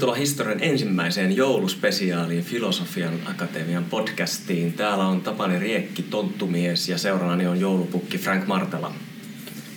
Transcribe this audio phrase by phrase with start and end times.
[0.00, 4.72] Tervetuloa historian ensimmäiseen jouluspesiaaliin Filosofian Akatemian podcastiin.
[4.72, 8.94] Täällä on Tapani Riekki, tonttumies ja seuraavani on joulupukki Frank Martela.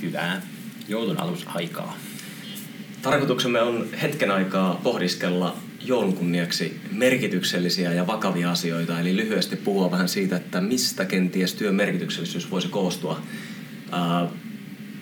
[0.01, 0.41] Hyvää
[0.87, 1.97] joulun alusaikaa.
[3.01, 5.55] Tarkoituksemme on hetken aikaa pohdiskella
[5.85, 11.75] joulun kunniaksi merkityksellisiä ja vakavia asioita, eli lyhyesti puhua vähän siitä, että mistä kenties työn
[11.75, 13.21] merkityksellisyys voisi koostua.
[13.93, 14.29] Äh,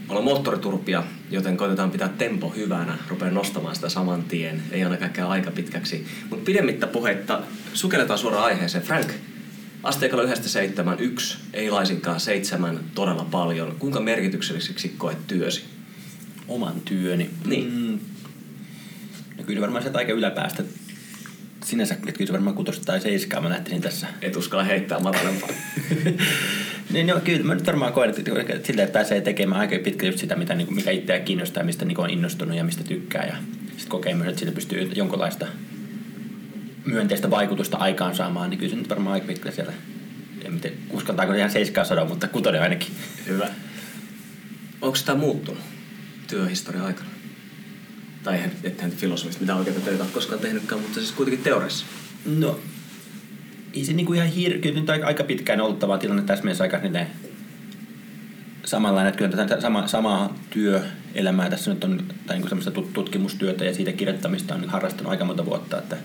[0.09, 5.27] olen moottoriturpia, joten koitetaan pitää tempo hyvänä, rupean nostamaan sitä saman tien, ei ainakaan käy
[5.27, 6.07] aika pitkäksi.
[6.30, 7.41] Mutta pidemmittä puhetta,
[7.73, 8.84] sukelletaan suoraan aiheeseen.
[8.84, 9.12] Frank,
[9.84, 13.76] asteikolla yhdestä seitsemän, yksi, ei laisinkaan seitsemän, todella paljon.
[13.80, 15.63] Kuinka merkitykselliseksi koet työsi?
[16.48, 17.30] Oman työni?
[17.45, 17.73] Niin.
[17.73, 17.99] Mm,
[19.38, 20.63] no kyllä varmaan sieltä aika yläpäästä
[21.66, 24.07] sinänsä, että kyllä se varmaan kutosta tai seiskaa mä lähtisin tässä.
[24.21, 25.49] Et uskalla heittää matalempaa.
[26.93, 30.35] niin, no, kyllä mä nyt varmaan koen, että sillä pääsee tekemään aika pitkälti just sitä,
[30.35, 33.25] mitä, niin mikä itseä kiinnostaa, mistä niin on innostunut ja mistä tykkää.
[33.25, 33.35] Ja
[33.67, 35.48] sitten kokee myös, että siitä pystyy jonkinlaista
[36.85, 39.73] myönteistä vaikutusta aikaansaamaan, niin kyllä se nyt varmaan aika pitkälti siellä,
[40.45, 42.95] en tiedä, uskaltaako ihan seiskaa sanoa, mutta kutonen ainakin.
[43.27, 43.48] Hyvä.
[44.81, 45.61] Onko tämä muuttunut
[46.27, 47.09] työhistorian aikana?
[48.23, 51.85] tai ettehän filosofista mitä oikeita töitä ole koskaan tehnytkään, mutta siis kuitenkin teoriassa.
[52.26, 52.59] No,
[53.73, 54.59] ei se niinku ihan hir...
[54.59, 57.07] Kyllä nyt aika pitkään ollut tavallaan tilanne tässä mielessä aika niiden
[58.65, 63.73] samanlainen, että kyllä tätä sama, samaa työelämää tässä nyt on, tai niin semmoista tutkimustyötä ja
[63.73, 65.97] siitä kirjoittamista on harrastanut aika monta vuotta, että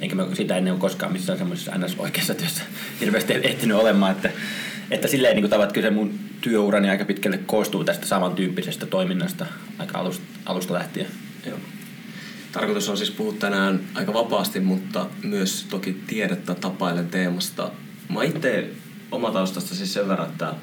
[0.00, 1.94] enkä mä sitä ennen ole koskaan missään semmoisessa ns.
[1.98, 2.62] oikeassa työssä
[3.00, 4.30] hirveästi ehtinyt olemaan, että,
[4.90, 9.46] että silleen niin kuin kyllä se mun työurani aika pitkälle koostuu tästä samantyyppisestä toiminnasta
[9.78, 11.06] aika alusta, alusta lähtien.
[11.46, 11.58] Joo.
[12.52, 17.70] Tarkoitus on siis puhua tänään aika vapaasti, mutta myös toki tiedettä tapailen teemasta.
[18.08, 18.70] Mä itse
[19.10, 20.54] oma taustasta siis sen verran, että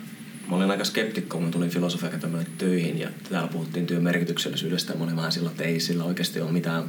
[0.50, 5.04] mä olin aika skeptikko, kun tulin filosofian töihin ja täällä puhuttiin työn merkityksellisyydestä ja mä
[5.04, 6.84] olin vähän sillä, että ei sillä oikeasti ole mitään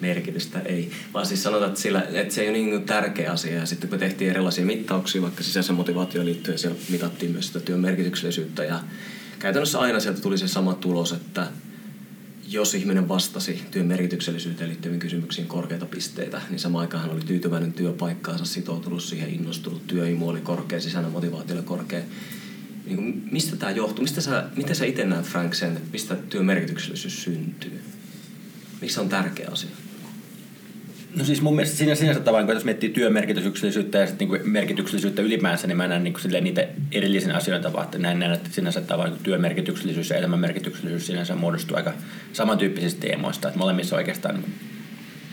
[0.00, 0.90] merkitystä, ei.
[1.14, 3.54] Vaan siis sanotaan, että, sillä, että se ei ole niin tärkeä asia.
[3.56, 7.80] Ja sitten kun tehtiin erilaisia mittauksia, vaikka sisäisen motivaatioon liittyen, siellä mitattiin myös sitä työn
[7.80, 8.80] merkityksellisyyttä ja
[9.38, 11.46] käytännössä aina sieltä tuli se sama tulos, että
[12.52, 17.72] jos ihminen vastasi työn merkityksellisyyteen liittyviin kysymyksiin korkeita pisteitä, niin samaan aikaan hän oli tyytyväinen
[17.72, 22.00] työpaikkaansa, sitoutunut siihen, innostunut, työimu oli korkea, sisäinen motivaatio oli korkea.
[22.84, 24.02] Niin kuin, mistä tämä johtuu?
[24.02, 27.80] Mistä sä, miten sä itse näet, Frank, sen, että mistä työn merkityksellisyys syntyy?
[28.80, 29.70] Miksi se on tärkeä asia?
[31.16, 35.22] No siis mun mielestä siinä sinänsä tavallaan, kun jos miettii työmerkityksellisyyttä ja sitten niin merkityksellisyyttä
[35.22, 38.80] ylipäänsä, niin mä näen niin kuin niitä erillisiä asioita, vaan että näen, näen että sinänsä
[38.80, 41.92] tavallaan niin työmerkityksellisyys ja elämänmerkityksellisyys sinänsä muodostuu aika
[42.32, 44.54] samantyyppisistä teemoista, että molemmissa oikeastaan niin kuin,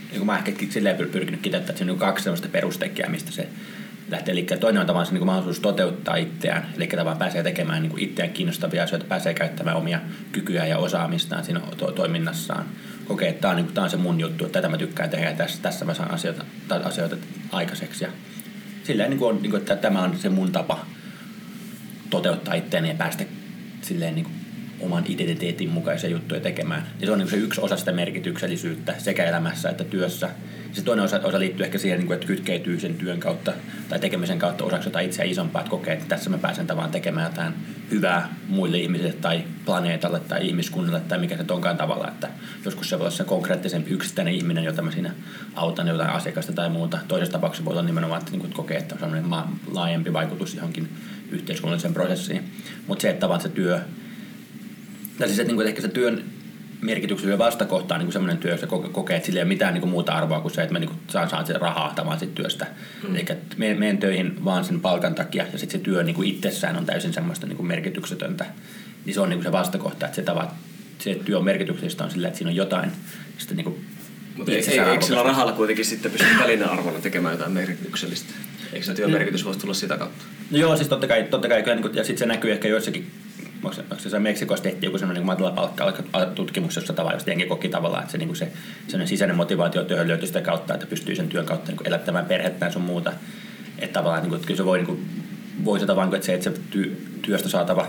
[0.10, 3.32] niin kuin mä ehkä silleen pyrkinyt kiteyttää, että se on niin kaksi sellaista perustekijää, mistä
[3.32, 3.48] se
[4.10, 4.32] lähtee.
[4.32, 8.34] Eli toinen on tavallaan se niin mahdollisuus toteuttaa itseään, eli tavallaan pääsee tekemään niin itseään
[8.34, 10.00] kiinnostavia asioita, pääsee käyttämään omia
[10.32, 12.66] kykyjä ja osaamistaan siinä to- toiminnassaan
[13.08, 15.10] kokee, että tämä on, niin kuin, tämä on se mun juttu, että tätä mä tykkään
[15.10, 16.46] tehdä ja tässä, tässä mä saan asioita,
[16.84, 17.16] asioita
[17.52, 18.04] aikaiseksi.
[18.04, 18.12] Ja
[18.84, 20.86] silleen, niin kuin on, niin kuin, että tämä on se mun tapa
[22.10, 23.24] toteuttaa itseäni ja päästä
[23.82, 24.47] silleen niin
[24.80, 26.88] oman identiteetin mukaisia juttuja tekemään.
[27.00, 30.30] Ja se on niin se yksi osa sitä merkityksellisyyttä sekä elämässä että työssä.
[30.72, 33.54] Se toinen osa, osa liittyy ehkä siihen, niin että kytkeytyy sen työn kautta
[33.90, 37.32] tai tekemisen kautta osaksi jotain itseä isompaa, että kokee, että tässä mä pääsen tavallaan tekemään
[37.32, 37.54] jotain
[37.92, 42.08] hyvää muille ihmisille tai planeetalle tai ihmiskunnalle tai mikä se onkaan tavalla.
[42.08, 42.30] Että
[42.66, 45.12] joskus se voi olla se konkreettisempi yksittäinen ihminen, jota mä siinä
[45.56, 47.00] autan jotain asiakasta tai muuta.
[47.08, 49.32] Toisessa tapauksessa voi olla nimenomaan, että, niin kuin, kokee, että on sellainen
[49.72, 50.90] laajempi vaikutus johonkin
[51.32, 52.52] yhteiskunnalliseen prosessiin.
[52.88, 53.80] Mutta se, että tavallaan se työ
[55.18, 56.24] tai siis, että, niin kuin, ehkä se työn
[56.82, 59.92] merkityksellinen vastakohta on niin semmoinen työ, jossa kokee, että sillä ei ole mitään niin kuin
[59.92, 62.68] muuta arvoa kuin se, että mä niin kuin saan, saan sen rahaa tavallaan siitä työstä.
[63.08, 63.16] Mm.
[63.16, 63.26] Eli
[63.58, 67.14] menen töihin vaan sen palkan takia ja sitten se työ niin kuin itsessään on täysin
[67.14, 68.46] semmoista niin kuin merkityksetöntä.
[69.06, 70.54] Niin se on niin kuin se vastakohta, että se, tavat,
[71.00, 72.92] se työ on merkityksellistä on sillä, että siinä on jotain.
[73.38, 73.86] Sitten niin kuin
[74.38, 78.34] mutta eikö, eikö sillä rahalla kuitenkin sitten pysty välinearvona tekemään jotain merkityksellistä?
[78.74, 80.26] Eikö se työmerkitys voisi tulla sitä kautta?
[80.52, 83.12] No joo, siis totta kai, totta kai kyllä, niin ja sitten se näkyy ehkä joissakin
[83.64, 85.94] onko se, Meksikossa tehtiin joku semmoinen niin palkka
[86.36, 88.52] tutkimus, jossa tavallaan jengi koki tavallaan, että se, niin se
[88.88, 92.74] sellainen sisäinen motivaatio työhön löytyi sitä kautta, että pystyy sen työn kautta niin elättämään perhettään
[92.74, 93.14] sun muuta.
[93.80, 95.10] Että tavallaan niin kuin, että kyllä se voi, niin kuin,
[95.66, 96.58] voi se tavallaan, että se, että se
[97.22, 97.88] työstä saatava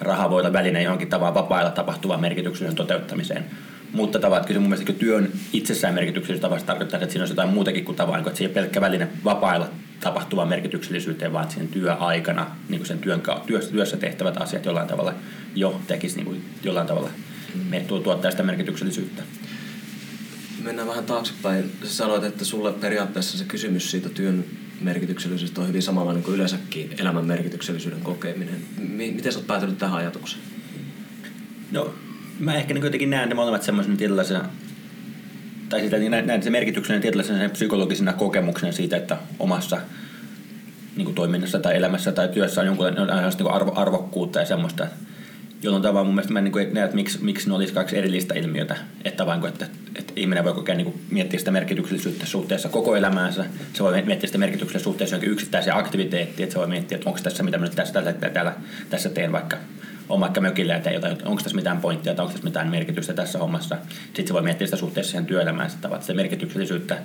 [0.00, 3.44] raha voi olla väline johonkin tavallaan vapailla tapahtuvaan merkityksen toteuttamiseen.
[3.92, 7.48] Mutta tavallaan, kyllä se mun mielestä työn itsessään merkityksellistä tavasta tarkoittaa, että siinä on jotain
[7.48, 9.68] muutakin kuin tavallaan, että se ei ole pelkkä väline vapailla
[10.00, 15.14] tapahtuvaan merkityksellisyyteen, vaan sen työaikana niin kuin sen työn, työssä, työssä tehtävät asiat jollain tavalla
[15.54, 17.10] jo tekisi niin kuin jollain tavalla
[17.54, 18.02] mm.
[18.02, 19.22] tuottaa sitä merkityksellisyyttä.
[20.62, 21.72] Mennään vähän taaksepäin.
[21.84, 24.44] Sä sanoit, että sulle periaatteessa se kysymys siitä työn
[24.80, 28.60] merkityksellisyydestä on hyvin samanlainen kuin yleensäkin elämän merkityksellisyyden kokeminen.
[28.78, 30.42] Miten sä oot päätynyt tähän ajatukseen?
[31.70, 31.94] No,
[32.38, 34.48] mä ehkä niin jotenkin näen ne molemmat semmoisen tällaisena
[35.68, 39.80] tai sitä, niin näin se merkityksellinen tietynlaisena psykologisena kokemuksena siitä, että omassa
[40.96, 43.06] niin kuin toiminnassa tai elämässä tai työssä on jonkunlainen
[43.38, 44.86] niin arvo, arvokkuutta ja semmoista,
[45.62, 48.34] jolloin tavallaan mun mielestä mä niin kuin näen, että miksi, miksi ne olisi kaksi erillistä
[48.34, 49.66] ilmiötä, että, vain, että,
[49.96, 54.38] että ihminen voi kokea niin miettiä sitä merkityksellisyyttä suhteessa koko elämäänsä, se voi miettiä sitä
[54.38, 57.94] merkityksellisyyttä suhteessa jonkin yksittäiseen aktiviteettiin, että se voi miettiä, että onko tässä mitä mä tässä,
[57.94, 58.52] tässä, täällä,
[58.90, 59.56] tässä teen vaikka
[60.08, 63.38] on vaikka mökillä ja jotain, onko tässä mitään pointtia tai onko tässä mitään merkitystä tässä
[63.38, 63.76] hommassa.
[64.04, 66.98] Sitten se voi miettiä sitä suhteessa siihen työelämään, että sitä merkityksellisyyttä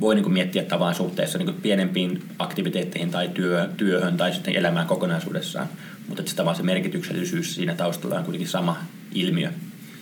[0.00, 4.56] voi niin kuin miettiä tavan suhteessa niin kuin pienempiin aktiviteetteihin tai työ, työhön tai sitten
[4.56, 5.68] elämään kokonaisuudessaan.
[6.08, 8.76] Mutta sitä vaan se merkityksellisyys siinä taustalla on kuitenkin sama
[9.14, 9.50] ilmiö.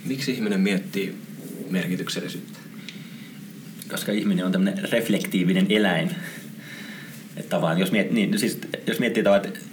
[0.04, 1.16] Miksi ihminen miettii
[1.70, 2.58] merkityksellisyyttä?
[3.90, 6.10] Koska ihminen on tämmöinen reflektiivinen eläin.
[7.36, 9.67] Että vaan, jos, miet, niin, siis, jos miettii tavallaan, että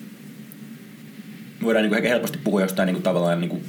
[1.66, 3.64] voidaan niin kuin helposti puhua jostain niin kuin tavallaan niin kuin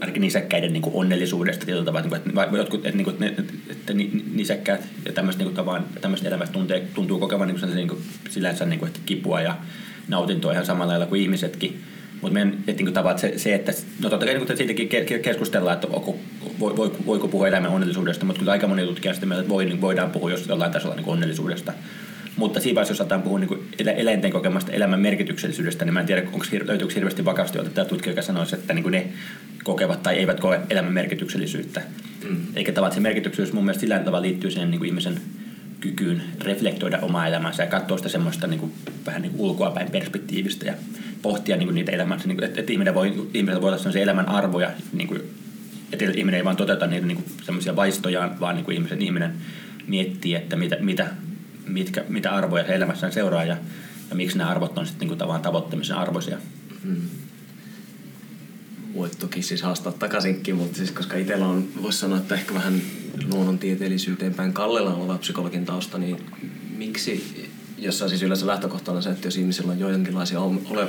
[0.00, 3.92] ainakin nisäkkäiden niin kuin onnellisuudesta tietyllä tavalla, että, että jotkut, että, että, että, että
[4.34, 8.64] nisäkkäät ja tämmöiset, niin kuin, tämmöiset elämät tuntee, tuntuu kokevan niin kuin, niin kuin, sillänsä
[8.64, 9.56] niin kuin, että kipua ja
[10.08, 11.80] nautintoa ihan samalla lailla kuin ihmisetkin.
[12.22, 13.72] Mutta meidän että, niin kuin, se, se, että
[14.02, 14.88] no totta kai niin siitäkin
[15.22, 16.16] keskustellaan, että onko,
[16.60, 19.64] voi, voi, voiko puhua elämän onnellisuudesta, mutta kyllä aika moni tutkija sitä mieltä, että voi,
[19.64, 21.72] niin voidaan puhua jos jollain tasolla niin onnellisuudesta.
[22.36, 26.22] Mutta siinä vaiheessa, jos aletaan puhua niin eläinten kokemasta elämän merkityksellisyydestä, niin mä en tiedä,
[26.32, 29.06] onko löytyykö hirveästi vakavasti otettava tutkija, joka sanoisi, että niin ne
[29.64, 31.82] kokevat tai eivät koe elämän merkityksellisyyttä.
[32.28, 32.36] Mm.
[32.56, 35.20] Eikä tavallaan se merkityksellisyys mun mielestä sillä tavalla liittyy siihen niin kuin ihmisen
[35.80, 38.72] kykyyn reflektoida omaa elämänsä ja katsoa sitä semmoista niin kuin,
[39.06, 40.74] vähän niin kuin ulkoapäin perspektiivistä ja
[41.22, 44.28] pohtia niin kuin niitä elämänsä, niin kuin, että, että ihminen voi, ihmisellä voi olla elämän
[44.28, 45.20] arvoja, niin kuin,
[45.92, 49.32] että ihminen ei vaan toteuta niitä niin semmoisia vaistojaan, vaan niin kuin ihmisen, ihminen
[49.86, 51.06] miettii, että mitä, mitä
[51.66, 53.56] mitkä, mitä arvoja se elämässään seuraa ja,
[54.10, 56.38] ja miksi nämä arvot on sitten niin tavallaan tavoittamisen arvoisia.
[56.84, 56.96] Mm.
[58.94, 62.82] Voit toki siis haastaa takaisinkin, mutta siis koska itsellä on, voisi sanoa, että ehkä vähän
[63.32, 66.16] luonnontieteellisyyteen päin kallella oleva psykologin tausta, niin
[66.76, 67.50] miksi,
[67.84, 70.88] jossa siis yleensä lähtökohtana se, että jos ihmisillä on joidenkinlaisia ole,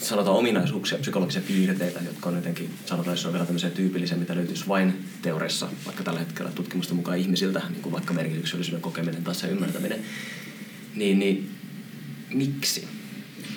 [0.00, 4.68] sanotaan ominaisuuksia, psykologisia piirteitä, jotka on jotenkin, sanotaan, jos on vielä tämmöisiä tyypillisiä, mitä löytyisi
[4.68, 9.48] vain teoriassa, vaikka tällä hetkellä tutkimusten mukaan ihmisiltä, niin kuin vaikka merkityksellisyyden kokeminen tai se
[9.48, 10.00] ymmärtäminen,
[10.94, 11.50] niin, niin
[12.34, 12.88] miksi?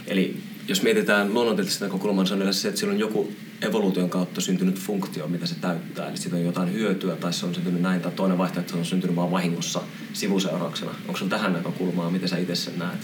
[0.07, 0.38] Eli
[0.68, 4.42] jos mietitään luonnontieteellisestä näkökulmaa, niin se on yleensä se, että sillä on joku evoluution kautta
[4.42, 6.10] syntynyt funktio, mitä se täyttää.
[6.10, 8.80] Eli siitä on jotain hyötyä, tai se on syntynyt näin, tai toinen vaihtoehto, että se
[8.80, 9.82] on syntynyt vain vahingossa
[10.14, 10.92] sivuseurauksena.
[11.08, 13.00] Onko sinulla tähän näkökulmaa, miten sä itse sen näet?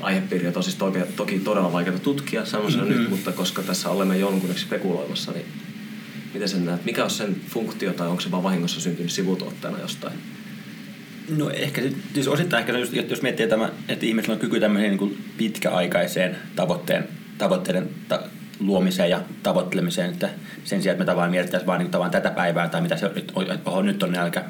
[0.00, 2.98] aihepiiriä on siis toki, toki todella vaikeaa tutkia, sanoisin mm-hmm.
[2.98, 5.46] nyt, mutta koska tässä olemme jonkunneksi spekuloimassa, niin
[6.34, 6.84] miten sen näet?
[6.84, 10.14] Mikä on sen funktio tai onko se vaan vahingossa syntynyt sivutuotteena jostain?
[11.36, 11.82] No ehkä
[12.14, 17.08] siis osittain ehkä just, jos miettii, tämä, että ihmisellä on kyky tämmöiseen niin pitkäaikaiseen tavoitteen,
[17.38, 18.22] tavoitteiden ta-
[18.60, 20.28] luomiseen ja tavoittelemiseen, että
[20.64, 23.32] sen sijaan, että me tavallaan mietittäisiin vaan niin tavallaan tätä päivää tai mitä se nyt,
[23.64, 24.44] oho, nyt on nälkä,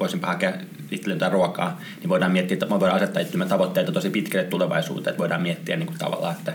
[0.00, 0.52] voisinpa hakea
[0.90, 5.20] itselle jotain ruokaa, niin voidaan miettiä, että voidaan asettaa itsellemme tavoitteita tosi pitkälle tulevaisuuteen, että
[5.20, 6.52] voidaan miettiä niin kuin tavallaan, että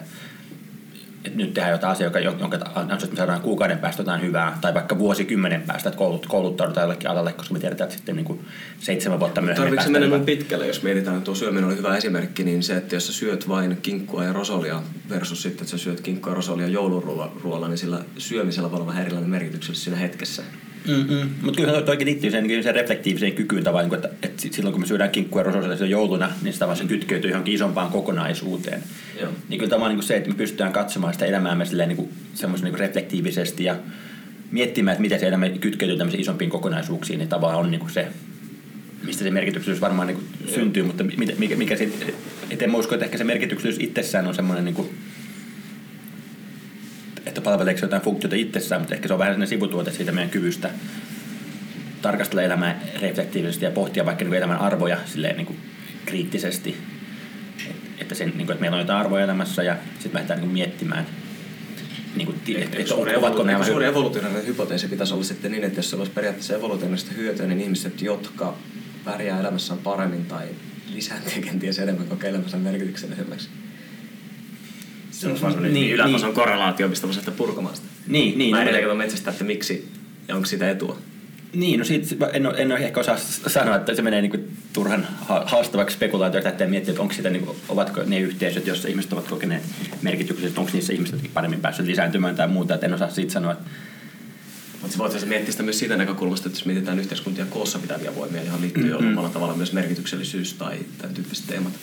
[1.36, 5.00] nyt tehdään jotain asiaa, joka, jonka ansiosta me saadaan kuukauden päästä jotain hyvää, tai vaikka
[5.00, 8.46] vuosikymmenen päästä, että koulut, kouluttaudutaan jollekin alalle, koska me tiedetään, että sitten niin kuin
[8.79, 12.43] seitsemän vuotta myöhemmin Tarvitsetko se mennä pitkälle, jos mietitään, että tuo syöminen oli hyvä esimerkki,
[12.43, 16.01] niin se, että jos sä syöt vain kinkkua ja rosolia versus sitten, että sä syöt
[16.01, 20.43] kinkkua ja rosolia jouluruoalla, niin sillä syömisellä voi olla vähän erilainen merkitys siinä hetkessä.
[21.41, 25.09] Mutta kyllä toikin liittyy sen, sen reflektiiviseen kykyyn tavallaan, että, että silloin kun me syödään
[25.09, 25.41] kinkkua
[25.79, 28.83] ja jouluna, niin sitä se kytkeytyy johonkin isompaan kokonaisuuteen.
[29.21, 29.31] Joo.
[29.50, 32.65] Niin kyllä tämä on niin se, että me pystytään katsomaan sitä elämäämme silleen, niin semmoisen
[32.65, 33.75] niin reflektiivisesti ja
[34.51, 38.07] miettimään, että miten se elämä kytkeytyy tämmöisiin isompiin kokonaisuuksiin, niin tavallaan on niin se,
[39.05, 41.03] mistä se merkityksellisyys varmaan niin syntyy, mutta
[41.38, 41.89] mikä, mikä, se,
[42.50, 44.89] et en usko, että ehkä se merkityksellisyys itsessään on semmoinen niin kuin,
[47.25, 50.69] että palveleeko jotain funktiota itsessään, mutta ehkä se on vähän sellainen sivutuote siitä meidän kyvystä
[52.01, 55.59] tarkastella elämää reflektiivisesti ja pohtia vaikka niin elämän arvoja silleen niin kuin
[56.05, 56.77] kriittisesti.
[57.99, 61.05] Että, sen, niin kuin, että meillä on jotain arvoja elämässä ja sitten lähdetään niin miettimään,
[62.15, 63.65] niin kuin, että, että suuri ovatko nämä...
[63.65, 67.61] Suuri evolutionaarinen hypoteesi pitäisi olla sitten niin, että jos se olisi periaatteessa evolutionaarista hyötyä, niin
[67.61, 68.55] ihmiset, jotka
[69.05, 70.47] pärjää elämässään paremmin tai
[70.93, 73.49] lisääntyy kenties enemmän koko elämänsä merkityksellisemmäksi,
[75.19, 76.35] se on niin, niin, ylätason niin.
[76.35, 77.88] korrelaatio, mistä voisi purkamaan sitä.
[78.07, 78.51] Niin, niin.
[78.51, 79.88] Mä edelleen metsästä, että miksi
[80.27, 80.97] ja onko sitä etua.
[81.53, 85.07] Niin, no siitä en, ole, en ole ehkä osaa sanoa, että se menee niin turhan
[85.45, 89.27] haastavaksi spekulaatioksi, että miettiä, että onko sitä, niin kuin, ovatko ne yhteisöt, joissa ihmiset ovat
[89.27, 89.63] kokeneet
[90.01, 93.55] merkitykset, onko niissä ihmiset paremmin päässyt lisääntymään tai muuta, että en osaa siitä sanoa.
[94.81, 98.61] Mutta voitaisiin miettiä sitä myös siitä näkökulmasta, että jos mietitään yhteiskuntia koossa pitäviä voimia, johon
[98.61, 99.07] liittyy mm-hmm.
[99.07, 101.73] omalla tavalla myös merkityksellisyys tai tämän tyyppiset teemat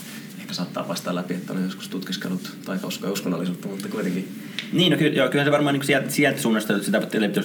[0.57, 4.43] saattaa vastaa läpi, että on joskus tutkiskellut taikauskoa uskonnollisuutta, mutta kuitenkin.
[4.73, 7.03] Niin, no kyllä, joo, kyllä se varmaan niin sieltä, sieltä suunnasta sitä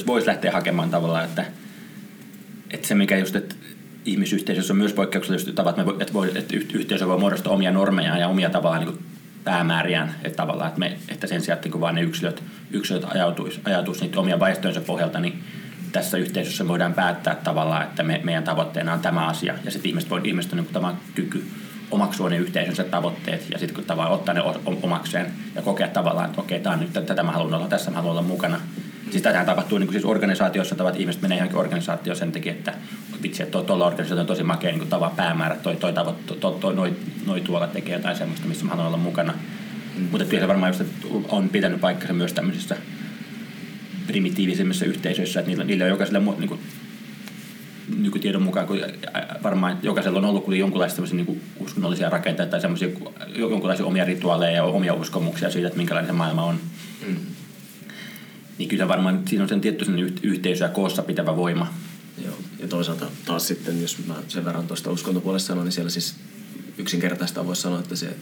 [0.08, 1.46] voisi lähteä hakemaan tavallaan, että
[2.72, 3.56] että se mikä just, että
[4.06, 8.50] ihmisyhteisössä on myös poikkeuksellisesti tavat, että, voi, että, yhteisö voi muodostaa omia normeja ja omia
[8.50, 9.00] tavallaan niin
[9.44, 13.62] päämääriään, että tavallaan, että, me, että sen sijaan, että niin vain ne yksilöt, yksilöt ajautuisi,
[13.64, 15.44] ajautuisi niitä omia vaihtoehtojensa pohjalta, niin
[15.92, 20.10] tässä yhteisössä voidaan päättää tavallaan, että me, meidän tavoitteena on tämä asia, ja sitten ihmiset
[20.10, 21.44] voi ihmiset on niin tämä kyky
[21.92, 24.42] omaksua ne yhteisönsä tavoitteet ja sitten kun tavallaan ottaa ne
[24.82, 27.96] omakseen ja kokea tavallaan, että okei, tämä on nyt, tätä mä haluan olla, tässä mä
[27.96, 28.60] haluan olla mukana.
[29.12, 32.74] Siis tätähän tapahtuu niin kuin siis organisaatiossa, että ihmiset menee johonkin organisaatioon sen takia, että
[33.24, 36.76] vitsi, että tuolla organisaatio on tosi makea niin tava päämäärä, toi, toi, tavo, toi, toi,
[36.76, 36.94] noi,
[37.26, 39.34] noi, tuolla tekee jotain semmoista, missä mä haluan olla mukana.
[39.98, 40.08] Mm.
[40.12, 40.84] Mutta kyllä se varmaan just,
[41.30, 42.78] on pitänyt paikkansa myös tämmöisissä
[44.08, 46.60] primitiivisemmissä yhteisöissä, että niillä, niillä on jokaiselle niin kuin,
[47.98, 48.80] nykytiedon mukaan, kun
[49.44, 52.90] varmaan jokaisella on ollut jonkinlaisia niin uskonnollisia rakenteita tai semmoisia
[53.36, 56.60] jonkinlaisia omia rituaaleja ja omia uskomuksia siitä, että minkälainen se maailma on.
[57.08, 57.16] Mm.
[58.58, 61.74] Niin kyllä varmaan siinä on sen tietty sen yhteisö ja koossa pitävä voima.
[62.26, 62.36] Joo.
[62.60, 66.16] Ja toisaalta taas sitten, jos mä sen verran tuosta uskontopuolesta sanon, niin siellä siis
[66.78, 68.16] yksinkertaista voisi sanoa, että se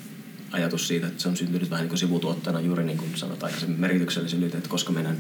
[0.52, 3.80] ajatus siitä, että se on syntynyt vähän niin kuin sivutuottana juuri niin kuin sanotaan aikaisemmin
[3.80, 5.18] merkityksellisyyteen, että koska meidän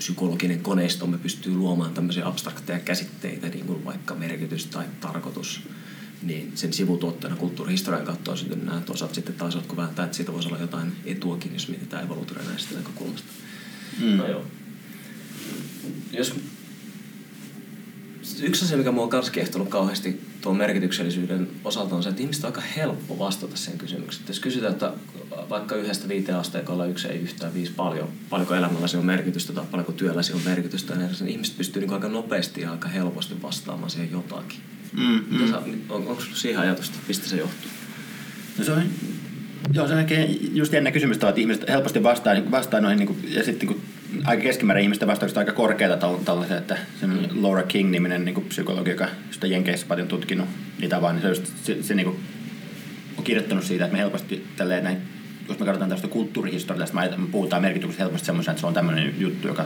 [0.00, 5.60] psykologinen koneistomme pystyy luomaan tämmöisiä abstrakteja käsitteitä, niin kuin vaikka merkitys tai tarkoitus,
[6.22, 8.80] niin sen sivutuotteena kulttuurihistorian kautta on syntynyt nämä.
[8.80, 12.74] Toisaalta sitten taas jotkut vääntää, että siitä voisi olla jotain etuakin, jos mietitään evoluutioiden näistä
[12.74, 13.28] näkökulmasta.
[14.00, 14.16] Mm.
[14.16, 14.44] No joo.
[16.12, 16.34] Jos
[18.42, 22.46] yksi asia, mikä mua on myös kiehtonut kauheasti tuon merkityksellisyyden osalta on se, että ihmistä
[22.46, 24.24] on aika helppo vastata sen kysymykseen.
[24.28, 24.92] Jos kysytään, että
[25.50, 29.92] vaikka yhdestä viiteen asteikolla yksi ei yhtään viisi paljon, paljonko elämälläsi on merkitystä tai paljonko
[29.92, 34.58] työlläsi on merkitystä, niin ihmiset pystyy niin aika nopeasti ja aika helposti vastaamaan siihen jotakin.
[34.92, 35.50] Mm, mm.
[35.50, 35.58] Sä,
[35.88, 37.70] on, onko siihen ajatusta, mistä se johtuu?
[38.58, 38.82] No se on,
[39.72, 40.06] joo, se on
[40.52, 43.82] just jännä kysymys, että ihmiset helposti vastaa, vastaa noihin, niin kuin, ja sitten niin
[44.24, 47.18] aika keskimäärin ihmisten vastaukset aika korkeita tällaisia, että mm.
[47.42, 50.48] Laura King-niminen niin psykologi, joka sitä Jenkeissä paljon tutkinut
[50.80, 52.20] niitä vaan, niin se, just, se, se niin kuin,
[53.18, 54.98] on kirjoittanut siitä, että me helposti tälleen näin,
[55.48, 59.48] jos me katsotaan tästä kulttuurihistoriasta, me puhutaan merkityksestä helposti semmoisen, että se on tämmöinen juttu,
[59.48, 59.64] joka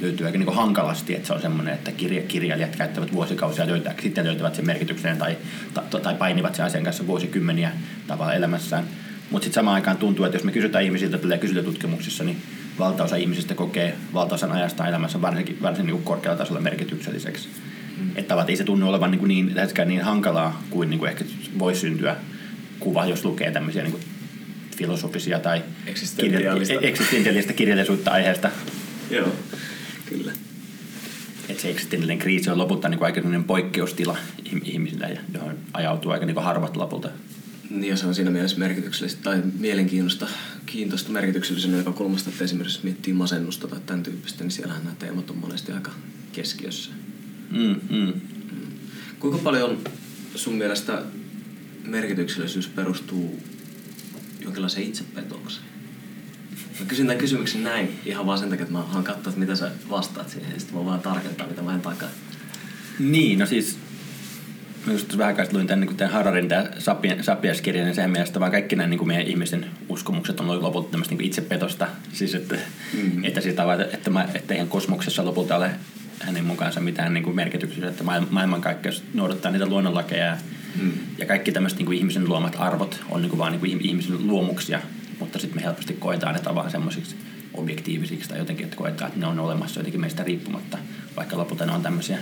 [0.00, 4.26] löytyy aika niin hankalasti, että se on semmoinen, että kirja, kirjailijat käyttävät vuosikausia löytää, sitten
[4.26, 5.36] löytävät sen merkityksen tai,
[5.74, 7.72] tai, tai painivat sen asian kanssa vuosikymmeniä
[8.06, 8.84] tavalla elämässään.
[9.30, 12.36] Mutta sitten samaan aikaan tuntuu, että jos me kysytään ihmisiltä kyselytutkimuksissa, niin
[12.78, 17.48] valtaosa ihmisistä kokee valtaosan ajasta elämässä varsinkin, varsin niin korkealla tasolla merkitykselliseksi.
[18.00, 18.10] Mm.
[18.16, 19.54] Että ei se tunnu olevan niin, niin,
[19.84, 21.24] niin hankalaa kuin, niin kuin ehkä
[21.58, 22.16] voi syntyä
[22.80, 24.02] kuva, jos lukee tämmöisiä niin kuin
[24.76, 25.62] filosofisia tai
[26.82, 28.50] eksistentiaalista kirjallisuutta aiheesta.
[29.10, 29.28] Joo,
[30.06, 30.32] kyllä.
[31.48, 34.16] Että se eksistentiaalinen kriisi on lopulta niin kuin aika poikkeustila
[34.64, 37.08] ihmisillä, johon ajautuu aika niin harvat lopulta.
[37.70, 40.26] Niin, ja se on siinä mielessä merkityksellistä tai mielenkiintoista
[40.66, 45.38] kiintoista merkityksellisen näkökulmasta, että esimerkiksi miettii masennusta tai tämän tyyppistä, niin siellähän nämä teemat on
[45.38, 45.90] monesti aika
[46.32, 46.90] keskiössä.
[47.50, 47.96] Mm, mm.
[47.96, 48.12] Mm.
[49.20, 49.78] Kuinka paljon
[50.34, 51.02] sun mielestä
[51.84, 53.42] merkityksellisyys perustuu
[54.40, 55.66] jonkinlaiseen itsepetokseen?
[56.80, 59.56] Mä kysyn tämän kysymyksen näin ihan vaan sen takia, että mä haluan katsoa, että mitä
[59.56, 62.08] sä vastaat siihen, ja sitten mä vaan tarkentaa, mitä mä en takaa.
[62.98, 63.78] Niin, no siis
[64.92, 66.66] just vähän aikaa luin tämän, niin tämän Hararin tämä
[67.20, 71.26] Sapias-kirjan, niin sehän mielestä vaan kaikki nämä niin meidän ihmisten uskomukset on lopulta tämmöistä niin
[71.26, 71.88] itsepetosta.
[72.12, 73.24] Siis että, mm-hmm.
[73.24, 75.70] että, sitä, että, että, että eihän kosmoksessa lopulta ole
[76.20, 80.36] hänen mukaansa mitään niin kuin merkityksiä, että maailmankaikkeus noudattaa niitä luonnonlakeja
[80.82, 80.92] mm.
[81.18, 84.26] ja kaikki tämmöiset niin kuin ihmisen luomat arvot on niin kuin vaan niin kuin ihmisen
[84.26, 84.80] luomuksia,
[85.18, 87.16] mutta sitten me helposti koetaan ne vaan semmoisiksi
[87.54, 90.78] objektiivisiksi tai jotenkin, että koetaan, että ne on olemassa jotenkin meistä riippumatta,
[91.16, 92.18] vaikka lopulta ne on tämmöisiä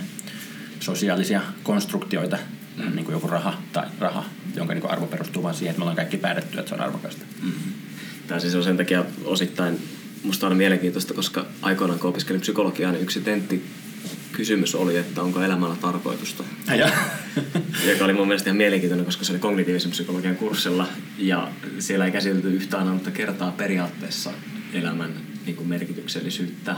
[0.85, 2.37] sosiaalisia konstruktioita,
[2.77, 2.95] mm.
[2.95, 4.23] niin kuin joku raha, tai raha,
[4.55, 6.81] jonka niin kuin arvo perustuu vain siihen, että me ollaan kaikki päätetty, että se on
[6.81, 7.25] arvokasta.
[7.41, 7.73] Mm-hmm.
[8.27, 9.79] Tämä siis on sen takia osittain
[10.23, 13.65] musta on mielenkiintoista, koska aikoinaan kun opiskelin psykologiaa, niin yksi tentti
[14.31, 16.43] kysymys oli, että onko elämällä tarkoitusta.
[17.89, 20.87] joka oli mun mielestä ihan mielenkiintoinen, koska se oli kognitiivisen psykologian kurssilla
[21.17, 24.31] ja siellä ei käsitelty yhtään ainutta kertaa periaatteessa
[24.73, 25.13] elämän
[25.45, 26.75] niin kuin merkityksellisyyttä.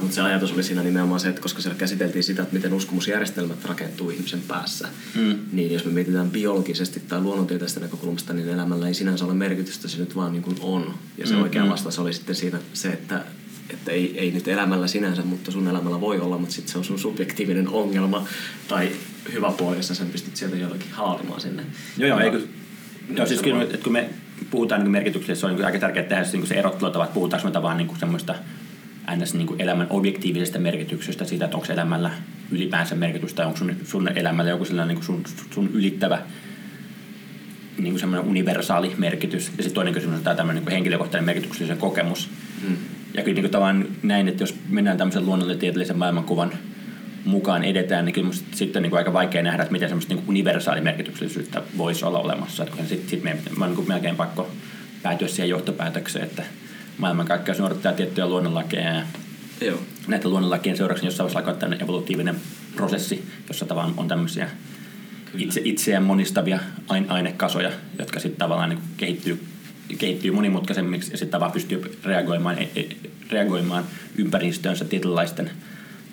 [0.00, 3.64] Mutta se ajatus oli siinä nimenomaan se, että koska siellä käsiteltiin sitä, että miten uskomusjärjestelmät
[3.64, 5.38] rakentuu ihmisen päässä, mm.
[5.52, 9.98] niin jos me mietitään biologisesti tai luonnontieteestä näkökulmasta, niin elämällä ei sinänsä ole merkitystä, se
[9.98, 10.94] nyt vaan niin kuin on.
[11.18, 11.42] Ja se mm.
[11.42, 11.70] oikea mm.
[11.70, 13.24] vastaus oli sitten siinä se, että
[13.70, 16.84] että ei, ei nyt elämällä sinänsä, mutta sun elämällä voi olla, mutta sitten se on
[16.84, 18.26] sun subjektiivinen ongelma
[18.68, 18.92] tai
[19.32, 21.62] hyvä puoli, jos sen pystyt sieltä jollakin haalimaan sinne.
[21.96, 22.40] Joo, joo, eikö,
[23.16, 24.10] joo, siis kyllä, että kun me
[24.50, 27.50] puhutaan niin merkityksestä, se on niin aika tärkeää tehdä se, niin se erottelutava, että puhutaanko
[27.50, 28.34] me vaan niin kuin semmoista
[29.16, 29.34] ns.
[29.34, 32.10] Niin kuin elämän objektiivisesta merkityksestä, siitä, että onko elämällä
[32.50, 36.18] ylipäänsä merkitystä, onko sun, sun elämällä joku sellainen niin sun, sun ylittävä
[37.78, 39.46] niin kuin semmoinen universaali merkitys.
[39.46, 42.30] Ja sitten toinen kysymys on tämä tämmöinen niin henkilökohtainen merkityksellisen kokemus.
[42.66, 42.76] Hmm.
[43.14, 46.52] Ja kyllä niin kuin näin, että jos mennään tämmöisen luonnollisen maailmankuvan
[47.28, 51.62] mukaan edetään, niin kyllä sitten niin kuin aika vaikea nähdä, että miten semmoista niin universaalimerkityksellisyyttä
[51.76, 52.62] voisi olla olemassa.
[52.62, 54.50] Että sitten sit meidän, on niin melkein pakko
[55.02, 56.42] päätyä siihen johtopäätökseen, että
[56.98, 59.02] maailmankaikkeus noudattaa tiettyjä luonnonlakeja ja
[59.60, 59.78] Joo.
[60.08, 62.36] näitä luonnonlakien seurauksena jossain vaiheessa alkaa tämmöinen evolutiivinen
[62.76, 64.50] prosessi, jossa tavallaan on tämmöisiä
[65.38, 66.58] itse, itseään monistavia
[67.08, 69.44] ainekasoja, jotka sitten tavallaan niin kehittyy,
[69.98, 72.84] kehittyy monimutkaisemmiksi ja sitten tavallaan pystyy reagoimaan, e, e,
[73.30, 73.84] reagoimaan
[74.16, 75.50] ympäristöönsä tietynlaisten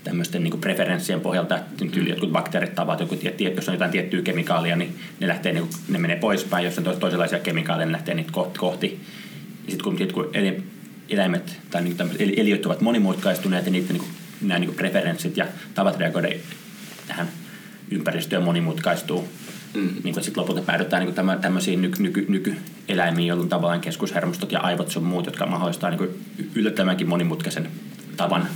[0.05, 1.59] tämmöisten niin preferenssien pohjalta,
[1.91, 3.17] tyyli jotkut bakteerit tavat, joku,
[3.55, 6.83] jos on jotain tiettyä kemikaalia, niin ne, lähtee, niin kuin, ne menee poispäin, jos on
[6.99, 8.59] toisenlaisia kemikaaleja, ne lähtee niitä kohti.
[8.59, 8.99] kohti.
[9.67, 10.29] Sitten kun, sit, kun
[11.09, 15.45] eläimet tai niin eliöt ovat monimutkaistuneet ja niiden niin kuin, nämä niin kuin preferenssit ja
[15.75, 16.29] tavat reagoida
[17.07, 17.27] tähän
[17.91, 19.27] ympäristöön monimutkaistuu,
[19.73, 19.89] mm.
[20.03, 24.91] niin sitten lopulta päädytään niin kuin tämmöisiin nyky, nyky, nykyeläimiin, jolloin tavallaan keskushermostot ja aivot
[24.91, 27.67] sun muut, jotka mahdollistaa niin yllättävänkin monimutkaisen
[28.17, 28.47] tavan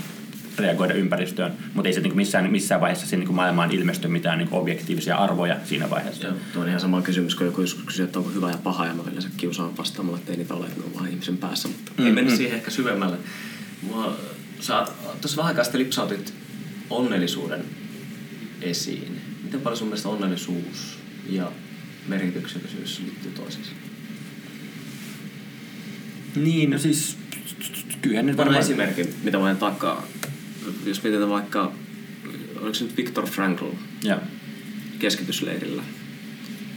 [0.60, 4.50] reagoida ympäristöön, mutta ei se niin missään, missään vaiheessa siinä niin maailmaan ilmesty mitään niin
[4.52, 6.28] objektiivisia arvoja siinä vaiheessa.
[6.28, 8.86] Joo, tuo on ihan sama kysymys, kun joku joskus kysyy, että onko hyvä ja paha,
[8.86, 11.92] ja mä yleensä kiusaan vastaamalla, että ei niitä ole, ne on vaan ihmisen päässä, mutta
[11.92, 12.08] mm-hmm.
[12.08, 13.18] ei mennä siihen ehkä syvemmälle.
[13.82, 14.18] Mua,
[14.60, 14.88] sä
[15.22, 16.34] tuossa vähän aikaa sitten lipsautit
[16.90, 17.66] onnellisuuden
[18.62, 19.22] esiin.
[19.44, 21.00] Miten paljon sun mielestä onnellisuus
[21.30, 21.52] ja
[22.08, 23.72] merkityksellisyys liittyy toisiinsa?
[26.36, 27.18] Niin, no siis
[28.02, 28.60] kyllähän nyt varmaan...
[28.60, 30.08] esimerkki, mitä voin takaa
[30.86, 31.72] jos mietitään vaikka,
[32.60, 33.66] oliko se nyt Viktor Frankl
[34.04, 34.22] ja.
[35.00, 35.84] keskitysleirillä,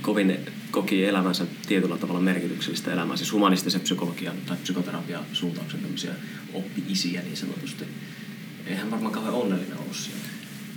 [0.03, 0.39] kovin
[0.71, 6.11] koki elämänsä tietyllä tavalla merkityksellistä elämää, siis humanistisen psykologian tai psykoterapian suuntauksen tämmöisiä
[6.55, 7.85] oppi-isiä niin sanotusti.
[8.67, 10.21] Eihän varmaan kauhean onnellinen ollut siellä.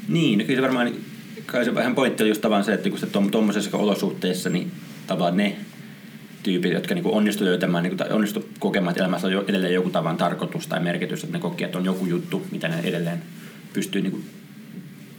[0.08, 0.92] Niin, no kyllä se varmaan,
[1.46, 4.72] kai se vähän pointti oli just tavallaan se, että kun se tuommoisessa olosuhteessa, niin
[5.08, 5.58] tavallaan ne
[6.46, 10.18] tyypit, jotka niin onnistu löytämään, niin kuin, onnistu kokemaan, että elämässä on edelleen joku tavan
[10.18, 13.22] tarkoitus tai merkitys, että ne koki, että on joku juttu, mitä ne edelleen
[13.74, 14.26] pystyy niin kuin,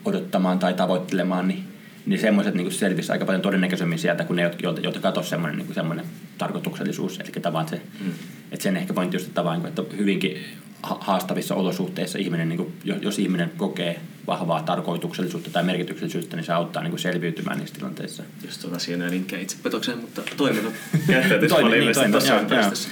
[0.04, 1.64] odottamaan tai tavoittelemaan, niin,
[2.06, 5.74] niin semmoiset niin selvisi aika paljon todennäköisemmin sieltä kuin ne, joilta, joilta katosi semmoinen, niin
[5.74, 6.06] semmoinen
[6.38, 7.20] tarkoituksellisuus.
[7.20, 8.10] Eli tavallaan se, mm.
[8.52, 10.38] että sen ehkä pointti just, että, tavallaan, että hyvinkin
[10.82, 16.82] haastavissa olosuhteissa ihminen, niin kuin, jos ihminen kokee vahvaa tarkoituksellisuutta tai merkityksellisyyttä, niin se auttaa
[16.82, 18.22] niin kuin selviytymään niissä tilanteissa.
[18.44, 20.74] Just tuota siinä linkkejä itsepetokseen, mutta toiminut
[21.06, 22.88] käyttäytymismalillisesti niin, tuossa ympäristössä.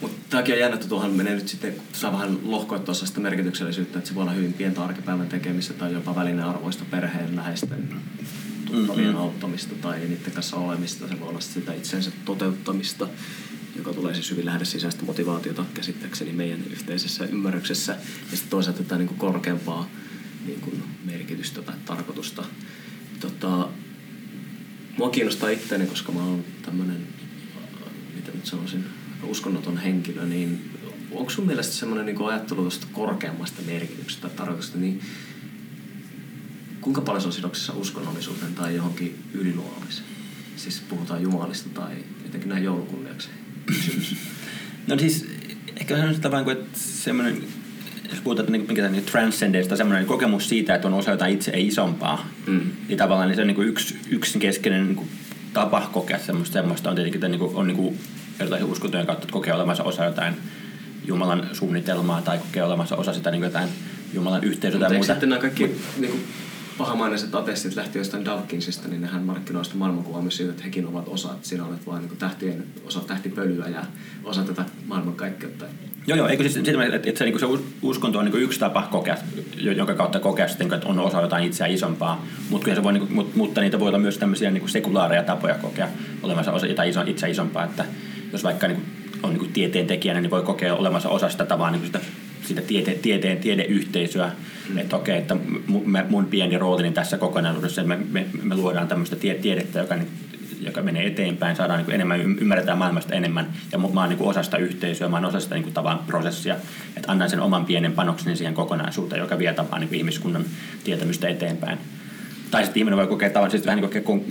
[0.00, 4.08] Mutta tämäkin on jännä, että tuohon menee nyt sitten, saa vähän lohkoa sitä merkityksellisyyttä, että
[4.08, 7.88] se voi olla hyvin pientä arkipäivän tekemistä tai jopa välinearvoista perheen läheisten
[8.66, 9.20] tuttavien mm-hmm.
[9.20, 11.08] auttamista tai niiden kanssa olemista.
[11.08, 13.08] Se voi olla sitä itsensä toteuttamista
[13.76, 17.92] joka tulee siis hyvin lähde sisäistä motivaatiota käsittääkseni meidän yhteisessä ymmärryksessä.
[18.30, 19.88] Ja sitten toisaalta tätä niin kuin korkeampaa
[20.46, 22.44] niin kuin merkitystä tai tarkoitusta.
[23.20, 23.68] Tota,
[24.98, 27.06] mua kiinnostaa itseäni, koska mä oon tämmöinen,
[28.14, 28.84] mitä nyt sanoisin,
[29.24, 30.70] uskonnoton henkilö, niin
[31.10, 35.00] onko sun mielestä semmoinen niin ajattelu tuosta korkeammasta merkityksestä tai tarkoitusta, niin
[36.80, 40.04] kuinka paljon se on sidoksissa uskonnollisuuteen tai johonkin yliluonnollisen?
[40.56, 43.28] Siis puhutaan Jumalista tai jotenkin näin joulukunniaksi.
[44.86, 45.26] No siis
[45.76, 47.42] ehkä on kuin, että semmoinen,
[48.12, 51.66] jos puhutaan, että mikä niin transcendeista, semmoinen kokemus siitä, että on osa jotain itse ei
[51.66, 52.60] isompaa, mm.
[52.88, 55.08] niin tavallaan niin se on niin kuin yksi, yksi keskeinen niin kuin
[55.52, 57.98] tapa kokea semmoista, semmoista on tietenkin, että niin kuin, on niin kuin
[58.64, 60.34] uskontojen kautta, että kokee olevansa osa jotain
[61.04, 63.68] Jumalan suunnitelmaa tai kokee olevansa osa sitä niin kuin jotain
[64.14, 65.12] Jumalan yhteisöä tai muuta.
[65.12, 66.24] sitten nämä kaikki niin kuin
[66.78, 71.08] pahamaineiset ateistit lähti jostain Dawkinsista, niin nehän markkinoivat sitä maailmankuvaa myös siitä, että hekin ovat
[71.08, 73.84] osa, että sinä olet vain niin tähtien osa tähtipölyä ja
[74.24, 75.64] osa tätä maailmankaikkeutta.
[76.06, 77.46] Joo, joo, eikö siis että, että se, niin se
[77.82, 79.16] uskonto on niin yksi tapa kokea,
[79.56, 83.30] jonka kautta kokea sitten, että on osa jotain itseä isompaa, mutta, se voi, niin kuin,
[83.34, 85.88] mutta niitä voi olla myös tämmöisiä niin sekulaareja tapoja kokea
[86.22, 87.84] olemassa osa jotain iso, itseä isompaa, että
[88.32, 88.82] jos vaikka niin
[89.22, 92.00] on niin kuin tieteen tekijänä, niin voi kokea olemassa osa sitä tavaa niin sitä
[92.44, 94.30] sitä tiete, tieteen tiedeyhteisöä,
[94.68, 94.78] mm.
[94.78, 95.36] että okei, että
[96.08, 99.94] mun pieni roolini tässä kokonaisuudessa, että me, me, me luodaan tämmöistä tie, tiedettä, joka,
[100.64, 104.56] joka menee eteenpäin, saadaan niin enemmän, ymmärretään maailmasta enemmän, ja mä oon niin osa sitä
[104.56, 106.56] yhteisöä, mä oon osa sitä niin tavan prosessia,
[106.96, 110.44] että annan sen oman pienen panokseni siihen kokonaisuuteen, joka vie tavallaan niin ihmiskunnan
[110.84, 111.78] tietämystä eteenpäin.
[112.50, 114.24] Tai sitten ihminen voi kokea tavan, siis vähän niin kuin,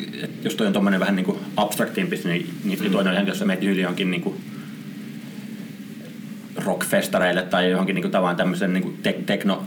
[0.43, 2.91] jos toi on tuommoinen vähän niin kuin abstraktimpi, niin, niin mm.
[2.91, 4.41] toinen on, jos sä menet yli johonkin niin kuin
[6.65, 9.63] rockfestareille tai johonkin niin kuin, tavallaan tämmöisen niin kuin te- tekno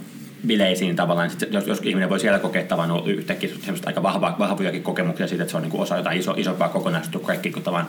[0.46, 4.82] bileisiin tavallaan, sit, jos, jos ihminen voi siellä kokea tavan yhtäkkiä semmoista aika vahva, vahvojakin
[4.82, 7.86] kokemuksia siitä, että se on niin kuin osa jotain iso, isompaa kokonaisuutta, kaikki kun tavan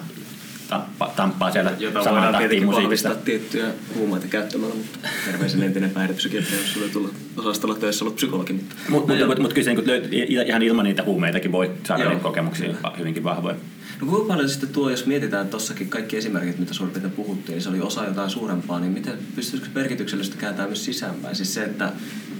[0.69, 3.65] tampaa, tamppaa siellä Jota tietenkin vahvistaa tiettyjä
[3.95, 8.53] huumeita käyttämällä, mutta terveisen entinen päihdepsykiatri, jos sulle tulla osastolla töissä ollut psykologi.
[8.53, 10.09] Mutta mut, mut, mut, mut kyllä se niin löyt,
[10.47, 13.55] ihan ilman niitä huumeitakin voi saada kokemuksia hyvinkin vahvoja.
[14.01, 17.69] No kuinka paljon sitten tuo, jos mietitään tuossakin kaikki esimerkit, mitä suurin puhuttiin, niin se
[17.69, 21.35] oli osa jotain suurempaa, niin miten pystyisikö merkityksellistä kääntää myös sisäänpäin?
[21.35, 21.91] Siis se, että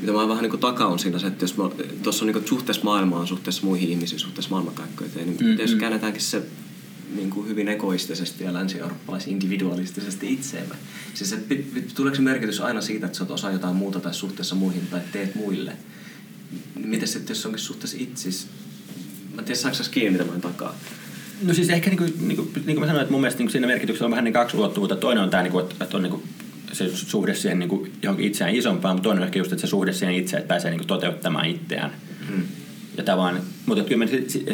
[0.02, 1.56] mitä mä vähän niin taka on siinä se, että jos
[2.04, 5.60] tuossa on niin suhteessa maailmaan, suhteessa muihin ihmisiin, suhteessa maailmankaikkoihin, niin mm-hmm.
[5.60, 5.80] jos mm.
[5.80, 6.44] käännetäänkin se
[7.16, 10.76] niin kuin hyvin egoistisesti ja länsi-eurooppalais individualistisesti itseemme.
[11.14, 11.40] Siis se,
[11.96, 15.02] tuleeko se merkitys aina siitä, että sä oot osa jotain muuta tai suhteessa muihin tai
[15.12, 15.74] teet muille?
[16.86, 18.48] Miten sitten, jos onkin suhteessa itsis?
[19.34, 20.76] Mä en tiedä, saako kiinni tämän takaa?
[21.42, 23.52] No siis ehkä niin kuin, niin kuin, niin kuin mä sanoin, että mun mielestä niin
[23.52, 24.96] siinä merkityksellä on vähän niin kaksi ulottuvuutta.
[24.96, 26.24] Toinen on tämä, niin kuin, että on niin kuin
[26.76, 29.68] se suhde siihen niin kuin johonkin itseään isompaan, mutta toinen on ehkä just, että se
[29.68, 31.92] suhde siihen itse, että pääsee niin kuin toteuttamaan itseään.
[32.28, 32.44] Hmm.
[32.98, 34.12] Ja, tavallaan, mutta kyllä me,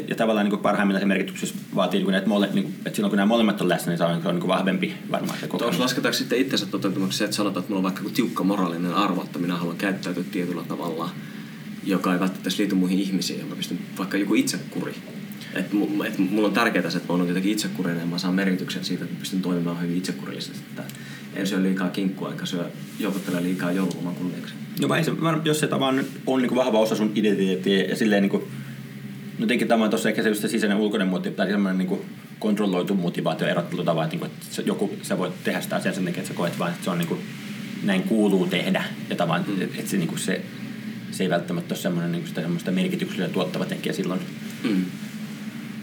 [0.08, 3.10] ja tavallaan niin parhaimmillaan se merkityksessä vaatii, niin kuin, että, mole, niin kuin, että silloin
[3.10, 5.48] kun nämä molemmat on läsnä, niin se on, se on niin kuin vahvempi varmaan se
[5.48, 5.74] kokemus.
[5.74, 9.24] Onko lasketaanko sitten itsensä toteutumaksi se, että sanotaan, että mulla on vaikka tiukka moraalinen arvo,
[9.24, 11.10] että minä haluan käyttäytyä tietyllä tavalla,
[11.84, 14.96] joka ei välttämättä liity muihin ihmisiin, ja mä pystyn vaikka joku itsekuri.
[15.54, 18.86] Että et mulla on tärkeää se, että mä oon jotenkin itsekurinen ja mä saan merkityksen
[18.86, 20.60] siitä, että mä pystyn toimimaan hyvin itsekurillisesti.
[20.70, 20.84] Että
[21.36, 22.66] en syö liikaa kinkkua enkä syö
[23.00, 24.54] joukottele liikaa joululoman kunniaksi.
[24.82, 25.12] No vai se,
[25.44, 28.44] jos se tavallaan on niin vahva osa sun identiteettiä ja silleen niin kuin,
[29.38, 32.02] no jotenkin tämä tuossa ehkä se just se sisäinen ulkoinen motivaatio tai semmoinen niin kuin
[32.40, 36.20] kontrolloitu motivaatio erottelutava, että, niin kuin, että joku, sä voit tehdä sitä asiaa sen takia,
[36.20, 37.20] että sä koet vaan, että se on niin kuin,
[37.84, 39.62] näin kuuluu tehdä ja tavallaan, mm.
[39.62, 40.42] että, se, niin kuin se,
[41.12, 44.20] se ei välttämättä ole semmoinen niin sitä semmoista merkityksellä tuottava tekijä silloin.
[44.64, 44.86] Mm.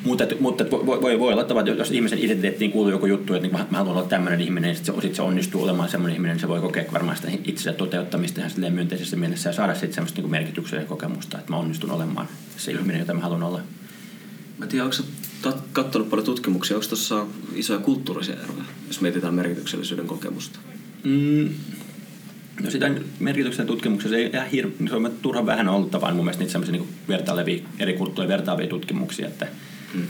[0.05, 3.67] Mutta, mutta voi, voi, voi olla, että jos ihmisen identiteettiin kuuluu joku juttu, että niin
[3.71, 6.41] mä haluan olla tämmöinen ihminen, ja sitten se, sit se onnistuu olemaan semmoinen ihminen, niin
[6.41, 10.31] se voi kokea varmaan sitä itsensä toteuttamista ihan myönteisessä mielessä ja saada sitten semmoista niin
[10.31, 13.61] merkityksellistä kokemusta, että mä onnistun olemaan se ihminen, jota mä haluan olla.
[14.59, 15.03] Mä tiedän, onko sä
[15.73, 20.59] katsonut paljon tutkimuksia, onko tuossa isoja kulttuurisia eroja, jos mietitään merkityksellisyyden kokemusta?
[21.05, 21.49] Mm,
[22.63, 26.41] No sitä merkityksen tutkimuksessa ei ihan hir- se on turhan vähän ollut tavallaan mun mielestä
[26.43, 29.47] niitä semmoisia niin vertailevia, eri kulttuurien vertaavia tutkimuksia, että
[29.95, 30.03] Mm.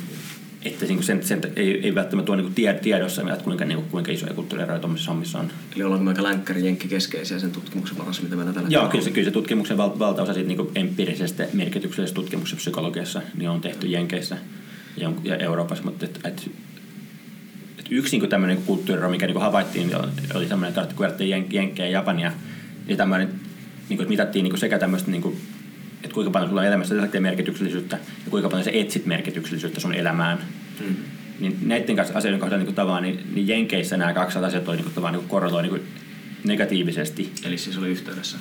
[0.64, 3.90] Että niin sen, sen, ei, ei välttämättä ole niin tied, tiedossa, että kuinka, niin kuin,
[3.90, 5.50] kuinka isoja kulttuurieroja tuommoisissa hommissa on.
[5.76, 9.10] Eli ollaan aika länkkäri jenkki keskeisiä sen tutkimuksen varassa, mitä meillä tällä Joo, kyllä se,
[9.10, 14.38] kyllä se tutkimuksen val, valtaosa siitä niin empiirisestä merkityksellisestä tutkimuksesta psykologiassa niin on tehty Jenkeissä
[14.96, 16.50] ja, ja Euroopassa, mutta et, et,
[17.78, 19.98] et yksi niin tämmöinen kulttuuriero, mikä niin havaittiin, niin
[20.34, 21.06] oli semmoinen, että kun
[21.50, 22.32] Jenkkejä ja Japania,
[22.86, 25.40] niin tämmöinen, niin kuin, että mitattiin niin sekä tämmöistä niin kuin,
[26.04, 30.38] että kuinka paljon sulla elämässä tällaista merkityksellisyyttä ja kuinka paljon sä etsit merkityksellisyyttä sun elämään.
[30.80, 30.96] Mm.
[31.40, 34.90] Niin näiden kanssa asioiden kohdalla niin tavallaan, niin, niin Jenkeissä nämä kaksi asiat oli niin
[34.94, 35.82] tavallaan niin korreloi niin
[36.44, 37.32] negatiivisesti.
[37.44, 38.38] Eli siis oli yhteydessä?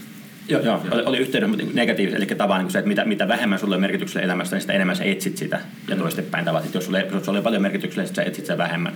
[0.50, 0.96] Joo, joo, joo.
[0.96, 2.24] Oli, oli yhteydessä, mutta negatiivisesti.
[2.24, 4.96] Eli tavallaan niin se, että mitä, mitä vähemmän sulle on merkityksellä elämässä, niin sitä enemmän
[4.96, 5.60] sä etsit sitä.
[5.88, 6.02] Ja mm.
[6.02, 8.94] toistepäin tavallaan, jos sulle, jos sulle on paljon merkityksellä, niin sä etsit sitä vähemmän.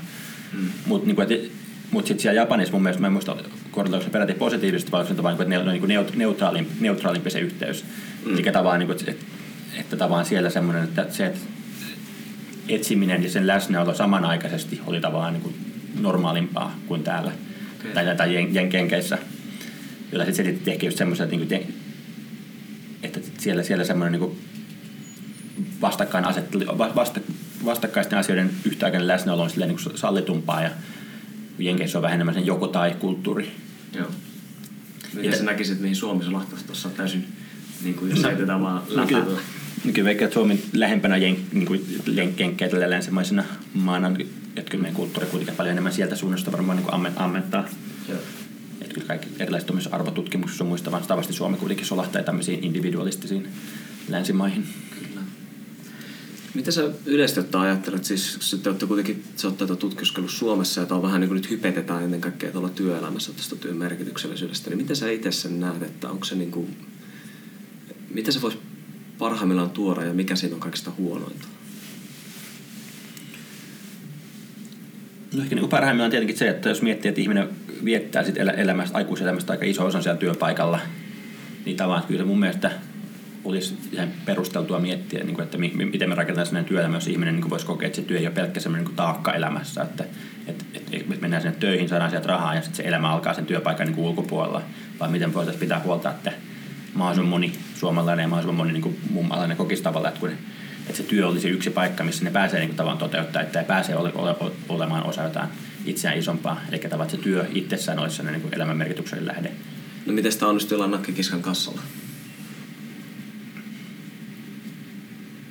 [0.54, 0.68] Mm.
[0.86, 1.52] Mutta niin
[1.92, 3.36] mutta sitten siellä Japanissa mun mielestä, mä en muista,
[3.72, 7.86] korreloiko se peräti positiivisesti, vai onko se että ne on niin neutraalin, neutraalimpi se yhteys.
[8.26, 8.34] Mm.
[8.34, 9.26] Eli tavallaan, niin kuin, että,
[9.80, 11.40] että tavallaan siellä semmoinen, että se, että
[12.70, 15.56] etsiminen ja sen läsnäolo samanaikaisesti oli tavallaan niin kuin
[16.00, 17.32] normaalimpaa kuin täällä
[17.80, 17.92] okay.
[17.94, 19.18] tai, tai Jenkeissä.
[20.12, 21.76] Jolla sitten selitettiin ehkä just semmoisen, että, niin kuin,
[23.04, 24.38] että siellä, siellä semmoinen niin
[25.82, 27.20] vastakkain asetteli, vasta,
[27.66, 30.70] vastakkaisten asioiden yhtäaikainen läsnäolo on niin kuin sallitumpaa ja
[31.60, 33.52] Jenkeissä on vähemmän sen joko tai kulttuuri.
[33.96, 34.08] Joo.
[35.14, 37.28] Miten sä näkisit, mihin Suomi sulahtaisi tuossa täysin,
[37.84, 39.26] niin kuin jos säitetään vaan no, kyllä,
[39.94, 42.02] kyllä vaikka Suomi lähempänä jen, niin kuin
[42.38, 44.12] jenkkejä tällä länsimaisena maana,
[44.56, 47.68] että kyllä meidän kulttuuri kuitenkin paljon enemmän sieltä suunnasta varmaan niin kuin ammentaa.
[48.10, 48.20] Joo.
[48.82, 53.48] Että kyllä kaikki erilaiset arvotutkimuksissa on muista vastaavasti Suomi kuitenkin solahtaa tämmöisiin individualistisiin
[54.10, 54.68] länsimaihin.
[56.54, 61.02] Mitä sä yleisesti ottaa ajattelet, siis te olette kuitenkin, sä tätä tutkiskellut Suomessa ja on
[61.02, 65.12] vähän niin kuin nyt hypetetään ennen kaikkea tuolla työelämässä tästä työn merkityksellisyydestä, niin miten sä
[65.12, 66.78] itse sen näet, että onko se niin kuin,
[68.14, 68.58] mitä se voisi
[69.18, 71.48] parhaimmillaan tuoda ja mikä siinä on kaikista huonointa?
[75.36, 77.50] No ehkä niin parhaimmillaan tietenkin se, että jos miettii, että ihminen
[77.86, 80.80] viettää sit elämästä, aikuiselämästä aika iso osan siellä työpaikalla,
[81.66, 82.72] niin tavallaan kyllä se mun mielestä
[83.44, 87.34] olisi ihan perusteltua miettiä, niin kuin, että mi, miten me rakennetaan sellainen työelämä, jos ihminen
[87.34, 90.06] niin kuin voisi kokea, että se työ ei ole pelkkä sellainen niin taakka elämässä, että
[90.48, 93.46] että että, että mennään sinne töihin, saadaan sieltä rahaa ja sitten se elämä alkaa sen
[93.46, 94.62] työpaikan niin kuin ulkopuolella,
[95.00, 96.32] vai miten voitaisiin pitää huolta, että
[96.94, 100.38] mahdollisimman moni suomalainen ja mahdollisimman moni niin kuin muun alainen kokisi tavalla, että, kun ne,
[100.88, 103.66] että se työ olisi yksi paikka, missä ne pääsee niin kuin, tavallaan toteuttaa, että ei
[103.66, 104.36] pääse ole, ole,
[104.70, 105.50] olemaan osa jotain
[105.86, 109.52] itseään isompaa, eli tavallaan että se työ itsessään olisi sellainen niin kuin elämän merkityksen lähde.
[110.06, 111.82] No miten sitä onnistuu jollain nakkikiskan kassalla?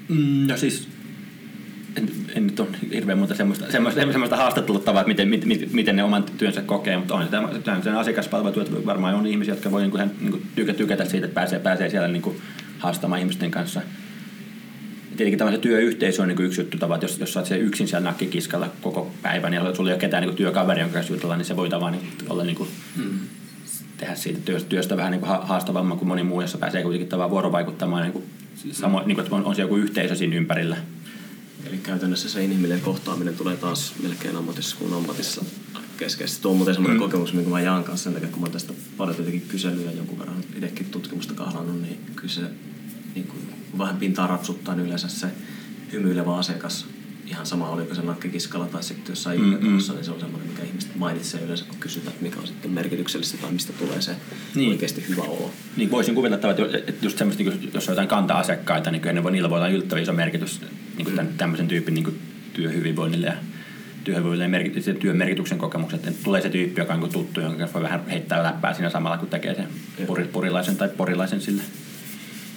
[0.09, 0.89] Mm, no siis
[2.35, 6.25] en, nyt ole hirveän muuta semmoista, semmoista, semmoista haastatteluttavaa, että miten, miten, miten ne oman
[6.39, 7.29] työnsä kokee, mutta on
[7.65, 11.05] tämä sen asiakaspalvelu, että varmaan on ihmisiä, jotka voi niin kuin, niin kuin tykä, tykätä
[11.05, 12.37] siitä, että pääsee, pääsee siellä niin kuin
[12.79, 13.81] haastamaan ihmisten kanssa.
[15.11, 18.09] Ja tietenkin tämä työyhteisö on niin kuin yksi juttu, että jos, jos olet yksin siellä
[18.09, 21.57] nakkikiskalla koko päivän ja sulla ei ole ketään niin työkaveri, jonka kanssa jutella, niin se
[21.57, 23.19] voi tavallaan niin, olla niin kuin, hmm
[24.01, 27.31] tehdä siitä työstä, työstä vähän niin kuin haastavamman kuin moni muu, jossa pääsee kuitenkin tavallaan
[27.31, 28.25] vuorovaikuttamaan niin kuin,
[28.73, 30.77] samo, niin kuin, että on, on se joku yhteisö siinä ympärillä.
[31.67, 35.45] Eli käytännössä se inhimillinen kohtaaminen tulee taas melkein ammatissa kuin ammatissa
[35.97, 36.43] keskeisesti.
[36.43, 37.05] Tuo on muuten semmoinen mm.
[37.05, 40.45] kokemus, minkä mä jaan kanssa sen takia, kun mä tästä paljon tietenkin kyselyä jonkun verran
[40.55, 42.41] itsekin tutkimusta kahlannut, niin kyllä se
[43.15, 43.41] niin kuin,
[43.79, 45.27] vähän pintaa rapsuttaa, niin yleensä se
[45.93, 46.87] hymyilevä asiakas
[47.27, 49.61] ihan sama oliko se nakkikiskalla tai sitten jossain mm, mm.
[49.63, 53.39] niin se on semmoinen, mikä ihmiset mainitsee yleensä, kun kysytään, että mikä on sitten merkityksellistä
[53.39, 54.17] tai mistä tulee se
[54.55, 54.71] niin.
[54.71, 55.51] oikeasti hyvä olo.
[55.77, 59.59] Niin voisin kuvitella, että just semmoista, niin jos on jotain kanta-asiakkaita, niin kyllä niillä voi
[59.59, 60.61] olla yllättävän iso merkitys
[61.01, 62.19] niin kuin tämän, tämmöisen tyypin niin kuin
[62.53, 63.35] työhyvinvoinnille ja
[64.05, 66.07] työhyvinvoinnille ja merkitys, työn merkityksen kokemukset.
[66.07, 69.19] Että tulee se tyyppi, joka on niin tuttu, jonka voi vähän heittää läppää siinä samalla,
[69.19, 69.69] kun tekee sen
[70.33, 71.63] purilaisen tai porilaisen sille.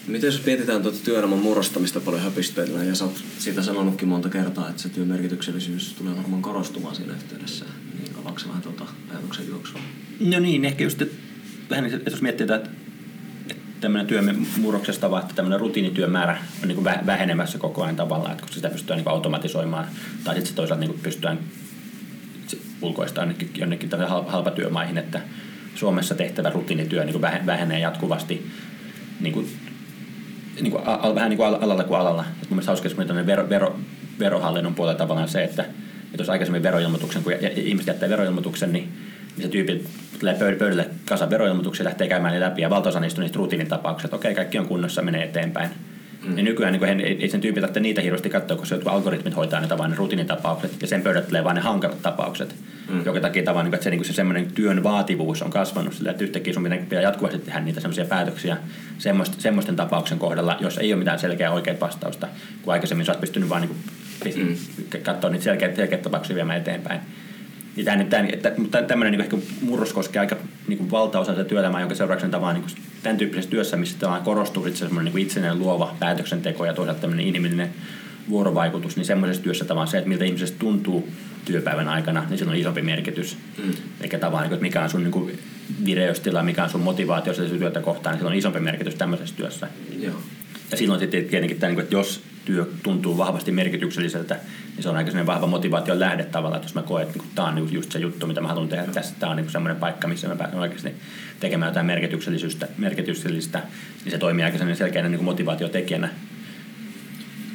[0.08, 4.70] Miten jos mietitään tuota työelämän murrostamista paljon höpisteillä, ja sä oot siitä sanonutkin monta kertaa,
[4.70, 7.66] että se työn merkityksellisyys tulee varmaan korostumaan siinä yhteydessä,
[8.00, 9.80] niin avaako vähän tuota ajatuksen juoksua?
[10.20, 11.16] No niin, ehkä just, että
[11.70, 12.70] vähän, että jos miettii, että
[13.84, 18.32] tämmöinen työn murroksesta vaan, että tämmöinen rutiinityön määrä on niin kuin vähenemässä koko ajan tavallaan,
[18.32, 19.86] että kun sitä pystytään niin automatisoimaan,
[20.24, 21.40] tai sitten toisaalta niin pystytään
[22.82, 23.90] ulkoistamaan jonnekin, jonnekin
[24.28, 25.22] halpatyömaihin, että
[25.76, 28.52] Suomessa tehtävä rutiinityö niin kuin vähenee jatkuvasti
[29.20, 29.48] niin kuin
[30.62, 32.26] niin kuin, a, vähän niin kuin alalla kuin alalla.
[32.42, 33.80] Et mun mielestä hauska semmoinen vero, vero,
[34.20, 38.94] verohallinnon puolella tavallaan se, että, että jos aikaisemmin veroilmoituksen, kun ihmiset jättää veroilmoituksen, niin,
[39.42, 39.86] se tyyppi
[40.20, 44.16] tulee pöydälle kasa veroilmoituksia, lähtee käymään ne läpi ja valtaosa niistä on niistä rutiinitapauksia, että
[44.16, 45.70] okei, kaikki on kunnossa, menee eteenpäin.
[46.26, 46.36] Mm.
[46.36, 49.60] Niin nykyään niin ei, ei sen tyyppi tarvitse niitä hirveästi katsoa, koska jotkut algoritmit hoitaa
[49.60, 52.56] ne tavallaan ne rutiinitapaukset ja sen pöydälle tulee vain ne hankalat tapaukset.
[52.90, 53.06] Mm.
[53.06, 56.24] Joka takia tavallaan, niin että se, niin se semmoinen työn vaativuus on kasvanut sillä, että
[56.24, 58.58] yhtäkkiä sun pitää jatkuvasti tehdä niitä semmoisia päätöksiä
[58.98, 62.28] semmoisten, semmoisten tapauksen kohdalla, jos ei ole mitään selkeää oikeaa vastausta,
[62.62, 64.56] kun aikaisemmin sä oot pystynyt vaan niin mm.
[65.04, 67.02] katsoa niitä selkeitä, selkeitä tapauksia viemään eteenpäin.
[67.76, 70.36] Niin tämän, tämän, että, mutta tämmöinen niin ehkä murros koskee aika
[70.68, 75.14] niin valtaosa sitä työelämää, jonka seurauksena tavallaan niin tämän tyyppisessä työssä, missä korostuu itse semmoinen
[75.14, 77.70] niin itsenäinen luova päätöksenteko ja toisaalta tämmöinen inhimillinen
[78.30, 81.10] vuorovaikutus, niin semmoisessa työssä tavallaan se, että miltä ihmisestä tuntuu
[81.46, 83.38] työpäivän aikana, niin sillä on isompi merkitys.
[83.64, 83.74] Mm.
[84.02, 85.40] Eikä tavallaan, niin että mikä on sun niin
[85.86, 89.68] vireystila, mikä on sun motivaatio sitä työtä kohtaan, niin sillä on isompi merkitys tämmöisessä työssä.
[90.00, 90.16] Joo.
[90.74, 94.40] Ja silloin sitten tietenkin, tämä, niin että jos työ tuntuu vahvasti merkitykselliseltä,
[94.76, 97.48] niin se on aika vahva motivaation lähde tavallaan, että jos mä koen, että niin tämä
[97.48, 100.28] on just se juttu, mitä mä haluan tehdä tässä, tämä on niin semmoinen paikka, missä
[100.28, 100.92] mä pääsen oikeasti
[101.40, 103.64] tekemään jotain merkityksellisyyttä, merkityksellistä,
[104.04, 106.10] niin se toimii aika selkeänä niin motivaatiotekijänä.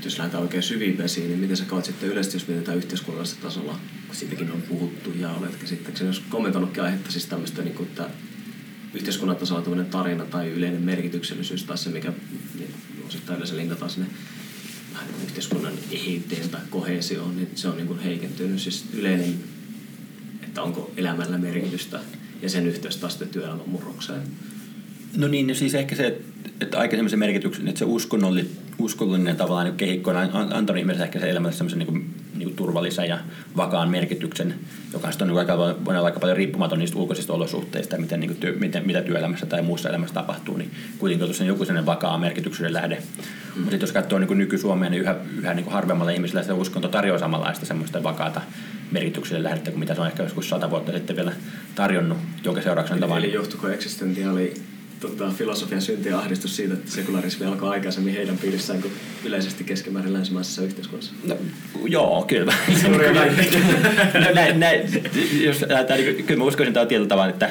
[0.05, 3.79] Jos lähdetään oikein syviin vesiin, niin miten sä katsot sitten yleisesti, jos mietitään yhteiskunnallisella tasolla,
[4.07, 8.05] kun siitäkin on puhuttu ja olet käsittääkseni, jos kommentoinutkin aihetta siis tämmöistä, niin kuin, että
[8.95, 12.13] yhteiskunnan tasolla tarina tai yleinen merkityksellisyys tai se, mikä
[12.59, 12.75] niin
[13.09, 14.09] osittain yleensä linkataan sinne
[14.93, 18.61] vähän niin yhteiskunnan eheyteen tai kohesioon, niin se on niin kuin heikentynyt.
[18.61, 19.35] Siis yleinen,
[20.43, 22.01] että onko elämällä merkitystä
[22.43, 24.23] ja sen yhteys taas sitten työelämän murrokseen.
[25.17, 26.21] No niin, no siis ehkä se,
[26.61, 31.21] että aikaisemmin se merkityksen, että se uskonnollinen, uskonnollinen tavallaan niin kehikko on antanut ihmiselle ehkä
[31.21, 33.19] se elämälle semmoisen niin niin turvallisen ja
[33.57, 34.55] vakaan merkityksen,
[34.93, 38.57] joka on niin aika, voi olla aika paljon riippumaton niistä ulkoisista olosuhteista, miten, niin työ,
[38.59, 42.95] miten, mitä työelämässä tai muussa elämässä tapahtuu, niin kuitenkin on joku sellainen vakaa merkityksen lähde.
[42.95, 43.61] Mm.
[43.61, 47.19] Mutta sitten jos katsoo niin nyky-Suomea, niin yhä, yhä niin harvemmalla ihmisellä se uskonto tarjoaa
[47.19, 48.41] samanlaista semmoista vakaata
[48.91, 51.33] merkitykselle lähdettä kuin mitä se on ehkä joskus sata vuotta sitten vielä
[51.75, 53.25] tarjonnut, jonka seurauksena tavallaan...
[53.25, 54.55] Eli johtuiko eksistentiaali
[55.01, 58.93] tota, filosofian synti ja ahdistus siitä, että sekularismi alkoi aikaisemmin heidän piirissään kuin
[59.25, 61.13] yleisesti keskimäärin länsimaisessa yhteiskunnassa?
[61.25, 61.37] No,
[61.87, 62.55] joo, kyllä.
[64.15, 64.81] no, näin, näin,
[65.41, 65.65] jos,
[65.97, 67.51] niin, kyllä mä uskoisin tämä tietyllä tavalla, että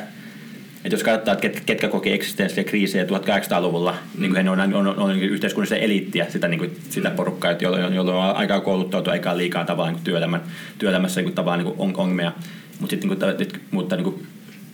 [0.85, 4.21] että jos katsotaan, että ketkä, ketkä koki eksistenssiä kriisejä 1800-luvulla, mm.
[4.21, 7.93] niin kuin he on, on, on, on yhteiskunnallista eliittiä, sitä, niin kuin, sitä porukkaa, jolloin,
[7.93, 10.41] jolloin on aikaa kouluttautua, aikaa liikaa tavallaan niin työelämän,
[10.77, 12.31] työelämässä niin kuin, tavallaan niin kuin ongelmia.
[12.79, 14.27] Mutta sitten niin kuin, mutta, niin kuin,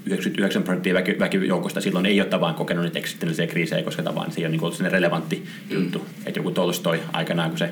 [0.06, 4.42] 99 prosenttia väki, väkijoukosta silloin ei ole tavallaan kokenut niitä eksistentiaalisia kriisejä, koska tavallaan se
[4.42, 5.76] ei ole niin ollut relevantti mm.
[5.76, 6.06] juttu.
[6.26, 7.70] Että joku Tolstoi aikanaan, kun se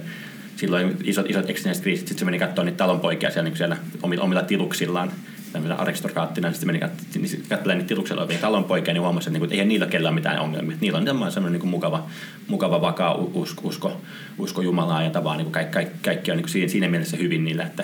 [0.55, 4.23] silloin isot, isot eksistentiaaliset kriisit, sitten se meni katsoa niitä talonpoikia siellä, niin siellä omilla,
[4.23, 5.11] omilla tiluksillaan,
[5.53, 6.79] tämmöisen aristokraattina, niin sitten meni
[7.15, 10.15] niin katselemaan niitä tiluksella olevia talonpoikia, niin huomasi, että, niin kuin, että ei niillä kellään
[10.15, 10.77] mitään ongelmia.
[10.81, 12.07] Niillä on semmoinen niin kuin mukava,
[12.47, 14.01] mukava, vakaa usko, usko,
[14.37, 17.17] usko Jumalaa ja tavallaan niin kuin kaikki, kaikki, kaikki on niin kuin siinä, siinä mielessä
[17.17, 17.83] hyvin niillä, että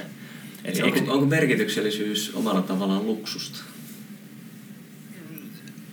[0.66, 3.60] et onko, onko merkityksellisyys omalla tavallaan luksusta?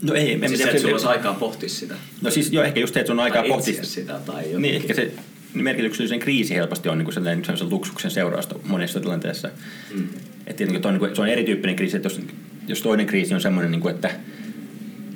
[0.05, 1.95] No ei, en siis tiedä, että sulla olisi aikaa pohtia sitä.
[2.23, 4.21] No siis joo, ehkä just se, että sun on aikaa pohtia sitä.
[4.27, 4.63] Tai jotenkin.
[4.63, 5.13] niin, ehkä se
[5.55, 9.49] merkityksellisen kriisi helposti on niin kuin sellainen, sellaisen luksuksen seurausta monessa tilanteessa.
[9.95, 10.09] Mm.
[10.47, 12.21] Että tietenkin on, niin kuin, se on erityyppinen kriisi, että jos,
[12.69, 14.11] jos toinen kriisi on semmoinen, niin kuin, että,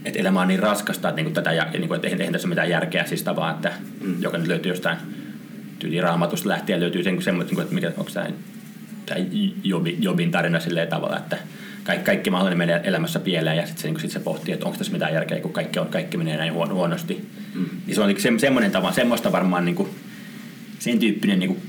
[0.04, 2.48] että elämä on niin raskasta, että, niin kuin tätä, ja, niin kuin, että eihän tässä
[2.48, 4.22] mitään järkeä siis tavallaan, että mm.
[4.22, 4.98] joka nyt löytyy jostain
[5.78, 8.26] tyyli raamatusta lähtien löytyy sen, semmoinen, että mikä, onko tämä,
[9.06, 9.20] tämä
[10.00, 11.38] Jobin tarina silleen tavalla, että
[11.88, 14.78] kaikki, kaikki mahdollinen menee elämässä pieleen ja sitten se, niin sit se pohtii, että onko
[14.78, 17.28] tässä mitään järkeä, kun kaikki, on, kaikki menee näin huono, huonosti.
[17.54, 17.64] Mm.
[17.92, 19.88] Se on niin se, semmoinen tapa, semmoista varmaan niin kuin,
[20.78, 21.62] sen tyyppinen niin kuin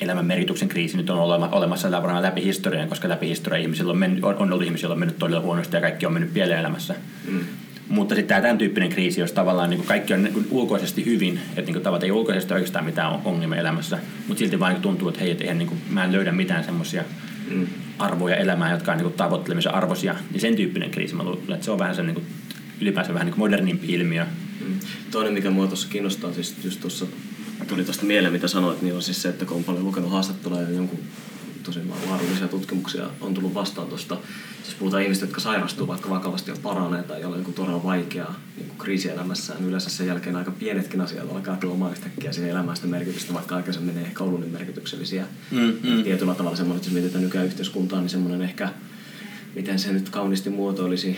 [0.00, 3.98] elämän merkityksen kriisi nyt on olema, olemassa varmaan läpi historian, koska läpi historian ihmisillä on,
[3.98, 6.60] mennyt, on, on ollut ihmisiä, joilla on mennyt todella huonosti ja kaikki on mennyt pieleen
[6.60, 6.94] elämässä.
[7.28, 7.40] Mm.
[7.88, 11.04] Mutta sitten tämä tämän tyyppinen kriisi, jos tavallaan niin kuin kaikki on niin kuin ulkoisesti
[11.04, 14.82] hyvin, että niin kuin tavallaan ei ulkoisesti oikeastaan mitään ongelmia elämässä, mutta silti vaan niin
[14.82, 17.29] tuntuu, että hei, että niin kuin, mä en löydä mitään semmoisia mm.
[17.98, 21.64] Arvoja elämään, jotka on niin kuin tavoittelemisen arvoisia, niin sen tyyppinen kriisi, mä luulen, että
[21.64, 22.26] se on vähän se niin kuin,
[22.80, 24.24] ylipäänsä vähän niin modernimpi ilmiö.
[24.60, 24.74] Mm.
[25.10, 27.06] Toinen, mikä mua tuossa kiinnostaa, siis just tuossa
[27.68, 30.62] tuli tuosta mieleen, mitä sanoit, niin on siis se, että kun on paljon lukenut haastatteluja
[30.62, 30.98] ja jonkun
[31.72, 34.16] tosi laadullisia tutkimuksia on tullut vastaan tuosta.
[34.62, 38.72] Siis puhutaan ihmistä, jotka sairastuu vaikka vakavasti ja paranee tai jolla on todella vaikeaa niin
[38.78, 39.58] kriisielämässään.
[39.58, 43.56] Niin yleensä sen jälkeen aika pienetkin asiat alkaa tuomaan yhtäkkiä siihen elämään sitä merkitystä, vaikka
[43.56, 45.24] aikaisemmin ne ehkä ollut niin merkityksellisiä.
[45.50, 46.02] Mm, mm.
[46.04, 48.68] Tietyllä tavalla semmoinen, että jos mietitään nykyään yhteiskuntaa, niin semmoinen ehkä,
[49.54, 51.16] miten se nyt kauniisti muotoilisi,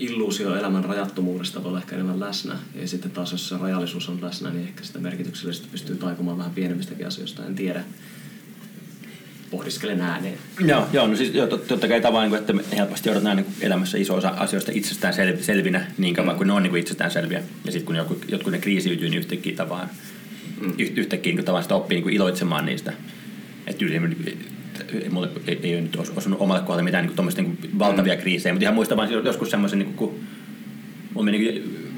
[0.00, 2.56] illuusio elämän rajattomuudesta voi olla ehkä enemmän läsnä.
[2.74, 6.52] Ja sitten taas, jos se rajallisuus on läsnä, niin ehkä sitä merkityksellisesti pystyy taikomaan vähän
[6.52, 7.46] pienemmistäkin asioista.
[7.46, 7.84] En tiedä.
[9.50, 10.38] Pohdiskelen ääneen.
[10.60, 13.98] Joo, joo no siis joo, totta kai tavallaan, niin että me helposti joudutaan niin elämässä
[13.98, 16.36] iso osa asioista itsestään sel- selvinä niin kauan mm.
[16.36, 17.42] kuin ne on niin kuin itsestään selviä.
[17.64, 19.88] Ja sitten kun jotkut, jotkut ne kriisiytyy, niin yhtäkkiä tavallaan,
[20.60, 20.72] mm.
[20.78, 22.92] yhtäkkiä niin tavallaan sitä oppii niin kuin iloitsemaan niistä.
[23.66, 23.84] Että
[25.10, 28.20] mulle ei, ei nyt osunut omalle kohdalle mitään niin kuin, niin kuin valtavia mm.
[28.20, 30.20] kriisejä, mutta ihan muistan vaan joskus semmoisen, niin kun
[31.14, 31.89] mulla meni niin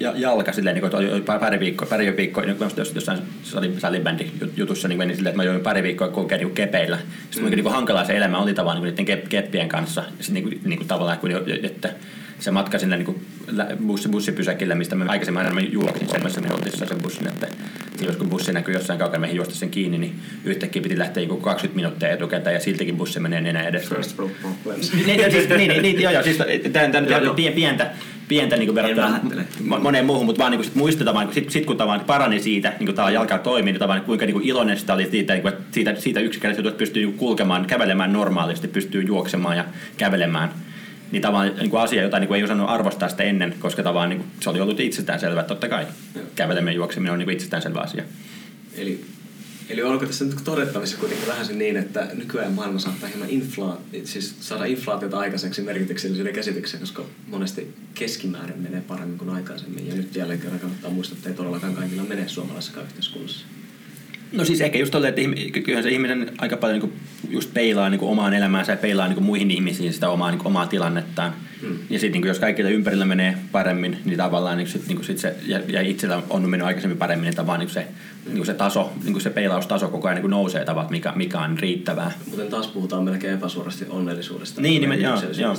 [0.00, 3.18] ja, jalka silleen, niin kuin, että pari viikkoa, pari viikkoa, niin jos jossain
[3.78, 6.98] salibändi jutussa niin meni silleen, että mä join pari viikkoa kulkea niin kepeillä.
[7.30, 7.50] Sitten mm.
[7.50, 10.04] niin kuin, hankalaa se elämä oli tavallaan niin niiden keppien kanssa.
[10.20, 11.30] Sitten niin kuin, niin kuin, tavallaan, kun,
[11.62, 11.90] että
[12.38, 13.26] se matka sinne niin
[13.86, 17.46] bussi, bussipysäkillä, mistä me aikaisemmin aina juoksin me oltiin sen bussin, että
[18.00, 21.36] jos kun bussi näkyy jossain kaukana, meidän juosta sen kiinni, niin yhtäkkiä piti lähteä joku
[21.36, 23.94] 20 minuuttia etukäteen ja siltikin bussi menee nenä edessä.
[23.94, 24.92] First problems.
[25.06, 26.36] niin, siis, niin, niin, niin, joo, joo, siis
[26.72, 27.90] tämä nyt pientä,
[28.28, 29.20] pientä niin verrattuna
[29.80, 32.94] moneen muuhun, mutta vaan niin sit muistetaan, niin sit, sit kun tavallaan parani siitä, niin
[32.94, 36.68] kuin jalka toimii, niin tavallaan kuinka niin iloinen sitä oli siitä, niin siitä, siitä yksinkertaisesti,
[36.68, 39.64] että pystyy niin kulkemaan, kävelemään normaalisti, pystyy juoksemaan ja
[39.96, 40.50] kävelemään.
[41.12, 44.08] Niin tavallaan niin kuin asia, jota niin kuin ei osannut arvostaa sitä ennen, koska tavallaan
[44.08, 45.86] niin kuin, se oli ollut itsestäänselvää, että totta kai
[46.34, 48.02] käveleminen ja juokseminen on niin kuin itsestäänselvä asia.
[48.76, 49.04] Eli,
[49.68, 53.80] eli onko tässä nyt todettavissa kuitenkin vähän se niin, että nykyään maailma saattaa hieman infla,
[54.04, 59.88] siis saada inflaatiota aikaiseksi merkityksellisyyden käsitykseen, koska monesti keskimäärin menee paremmin kuin aikaisemmin.
[59.88, 63.46] Ja nyt jälleen kerran kannattaa muistaa, että ei todellakaan kaikilla mene suomalaisessa yhteiskunnassa.
[64.32, 65.20] No siis ehkä just tolle, että
[65.64, 66.92] kyllähän se ihminen aika paljon niin
[67.30, 71.32] just peilaa niin omaan elämäänsä ja peilaa niin muihin ihmisiin sitä omaa, niin omaa tilannettaan.
[71.62, 71.78] Mm.
[71.90, 75.36] Ja sitten niin jos kaikilla ympärillä menee paremmin, niin tavallaan niin sit, niin sit se,
[75.46, 77.86] ja, ja itsellä on mennyt aikaisemmin paremmin, niin tavallaan niin se,
[78.32, 82.12] niin se taso, niin se peilaustaso koko ajan niin nousee tavallaan, mikä, mikä on riittävää.
[82.30, 84.60] Mutta taas puhutaan melkein epäsuorasti onnellisuudesta.
[84.60, 85.56] Niin, niin joo, joo.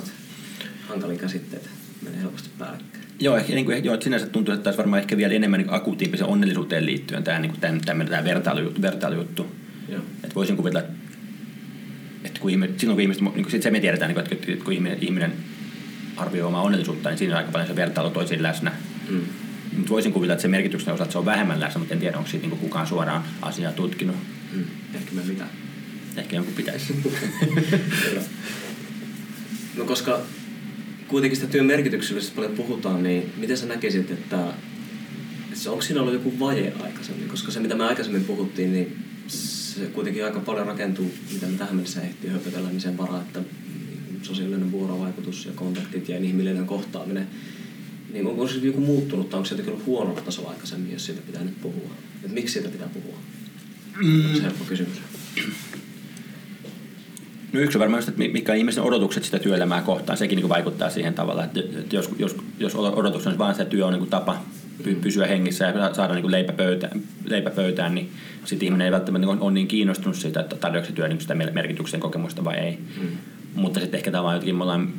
[0.88, 1.69] Hankalin käsitteet
[2.01, 3.06] menee helposti päällekkäin.
[3.19, 5.73] Joo, ehkä, niin kuin, joo, että sinänsä tuntuu, että tässä varmaan ehkä vielä enemmän niin
[5.73, 8.82] akuutiimpisen onnellisuuteen liittyen tämä, niin tämän, tämän, tämä vertailujuttu.
[8.82, 9.45] vertailujuttu.
[10.23, 10.88] Että voisin kuvitella,
[12.23, 14.73] että kun ihmiset, silloin kun ihmiset, niin kuin, se me tiedetään, niin kuin, että kun
[14.73, 15.34] ihminen, ihminen
[16.17, 18.71] arvioi omaa onnellisuutta, niin siinä on aika paljon se vertailu toisiin läsnä.
[19.10, 19.21] Mm.
[19.77, 22.30] Mutta voisin kuvitella, että se merkityksen osalta se on vähemmän läsnä, mutta en tiedä, onko
[22.30, 24.15] siitä niin kukaan suoraan asiaa tutkinut.
[24.53, 24.63] Mm.
[24.95, 25.43] Ehkä me mitä.
[26.17, 26.95] Ehkä jonkun pitäisi.
[29.77, 30.21] no koska
[31.07, 34.53] kuitenkin sitä työn merkityksellisyydestä paljon puhutaan, niin miten sä näkisit, että,
[35.53, 37.29] että onko siinä ollut joku vaje aikaisemmin?
[37.29, 41.75] Koska se, mitä me aikaisemmin puhuttiin, niin se kuitenkin aika paljon rakentuu, mitä me tähän
[41.75, 43.41] mennessä ehtii höpötellä, niin sen varaa, että
[44.21, 47.27] sosiaalinen vuorovaikutus ja kontaktit ja inhimillinen kohtaaminen,
[48.13, 51.21] niin onko se joku muuttunut tai onko se jotenkin ollut huonolla tasolla aikaisemmin, jos siitä
[51.21, 51.91] pitää nyt puhua?
[52.25, 53.17] Et miksi siitä pitää puhua?
[54.03, 54.29] Mm.
[54.29, 54.97] On se helppo kysymys.
[57.54, 60.17] No yksi on varmaan just, että mitkä on ihmisten odotukset sitä työelämää kohtaan.
[60.17, 61.60] Sekin niin vaikuttaa siihen tavalla, että
[61.95, 64.35] jos, jos, jos odotus on vain se, että työ on niin tappa
[65.02, 68.12] pysyä hengissä ja saada niin leipä, pöytään, leipä pöytään, niin
[68.45, 72.00] sitten ihminen ei välttämättä ole niin kiinnostunut siitä, että tarjoako se työ niin sitä merkityksen
[72.00, 72.77] kokemusta vai ei.
[73.02, 73.08] Mm.
[73.56, 74.93] Mutta sitten ehkä tavallaan jotenkin me ollaan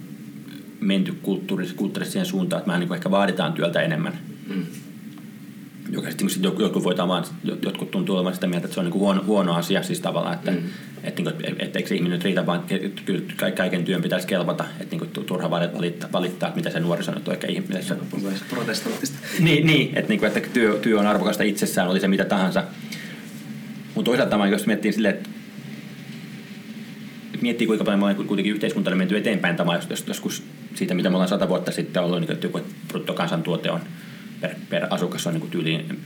[0.81, 4.19] menty kulttuurisesti, kulttuurisesti siihen suuntaan, että me niin ehkä vaaditaan työltä enemmän.
[4.49, 4.67] Mm
[5.93, 7.25] joka sitten sit jotkut voi tavallaan,
[7.63, 10.51] jotkut tuntuu olevan sitä mieltä, että se on niin huono, huono asia siis tavallaan, että
[10.51, 10.59] mm.
[11.05, 12.65] Että, että, että, että eikö ihminen nyt riitä, vaan
[13.05, 17.33] kyllä kaiken työn pitäisi kelpata, että niin kuin, turha valittaa, valittaa, mitä se nuori sanoo,
[17.33, 17.97] että ihminen se...
[18.51, 19.19] Protestanttista.
[19.41, 22.65] Niin, niin että, niin kuin, että työ, työ on arvokasta itsessään, oli se mitä tahansa.
[23.95, 25.29] Mutta toisaalta tämä, jos miettii silleen, että
[27.41, 30.43] miettii kuinka paljon me ollaan kuitenkin yhteiskunta menty eteenpäin tämä, jos joskus
[30.75, 33.81] siitä, mitä me ollaan sata vuotta sitten ollut, niin että joku bruttokansantuote on
[34.41, 36.01] per, per asukas on niin tyyliin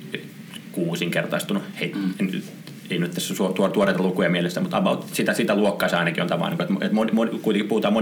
[0.72, 1.62] kuusinkertaistunut.
[1.80, 2.42] Hei, mm.
[2.90, 6.28] Ei nyt tässä tuo, tuoreita lukuja mielessä, mutta about sitä, sitä luokkaa se ainakin on
[6.28, 7.94] tavallaan, että moni, moni, kuitenkin puhutaan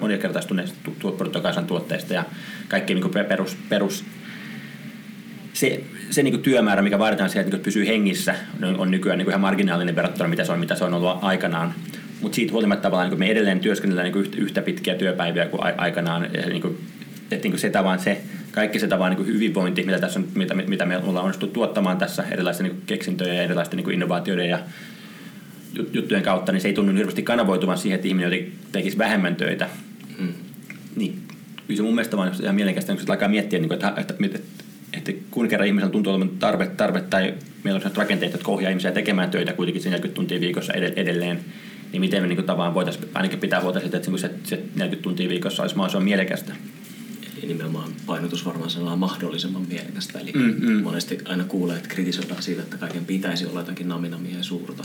[0.00, 2.24] moninkertaistuneista bruttokansantuotteista ja
[2.68, 4.04] kaikki niin perus, perus
[5.52, 8.34] se, se niin työmäärä, mikä vaaditaan siihen, että niin pysyy hengissä,
[8.78, 11.74] on nykyään niin ihan marginaalinen verrattuna mitä se on, mitä se on ollut aikanaan.
[12.20, 16.28] Mutta siitä huolimatta tavallaan niin me edelleen työskennellään niin yhtä, yhtä pitkiä työpäiviä kuin aikanaan.
[16.34, 16.78] Ja niin
[17.30, 18.20] että niin se tavallaan se,
[18.52, 22.24] kaikki se tavallaan niin hyvinvointi, mitä, tässä on, mitä, mitä me ollaan onnistuttu tuottamaan tässä
[22.30, 24.58] erilaisten niin keksintöjen ja erilaisten niin innovaatioiden ja
[25.92, 29.68] juttujen kautta, niin se ei tunnu hirveästi kanavoituvan siihen, että ihminen tekisi vähemmän töitä.
[30.18, 30.32] Mm.
[30.96, 31.18] Niin,
[31.66, 34.38] kyllä se mun mielestä vaan ihan mielenkiintoista, kun alkaa miettiä, niin kuin, että, että, että,
[34.92, 38.92] että kun kerran ihmisellä tuntuu olevan tarve, tarve tai meillä on rakenteet, jotka ohjaa ihmisiä
[38.92, 41.40] tekemään töitä kuitenkin 40 tuntia viikossa edelleen,
[41.92, 45.28] niin miten me niin kuin, voitaisiin ainakin pitää huolta siitä, että se, se 40 tuntia
[45.28, 46.52] viikossa olisi mahdollisimman mielekästä.
[47.38, 50.18] Eli nimenomaan painotus varmaan sellainen mahdollisimman mielekästä.
[50.18, 50.82] Eli mm, mm.
[50.82, 54.84] monesti aina kuulee, että kritisoidaan siitä, että kaiken pitäisi olla jotakin naminamia ja suurta.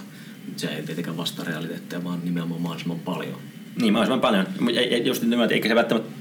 [0.55, 3.37] Se ei tietenkään vasta realiteetteja, vaan nimenomaan mahdollisimman paljon.
[3.81, 4.47] Niin, mahdollisimman paljon.
[5.05, 6.11] Just nimenomaan, eikä se välttämättä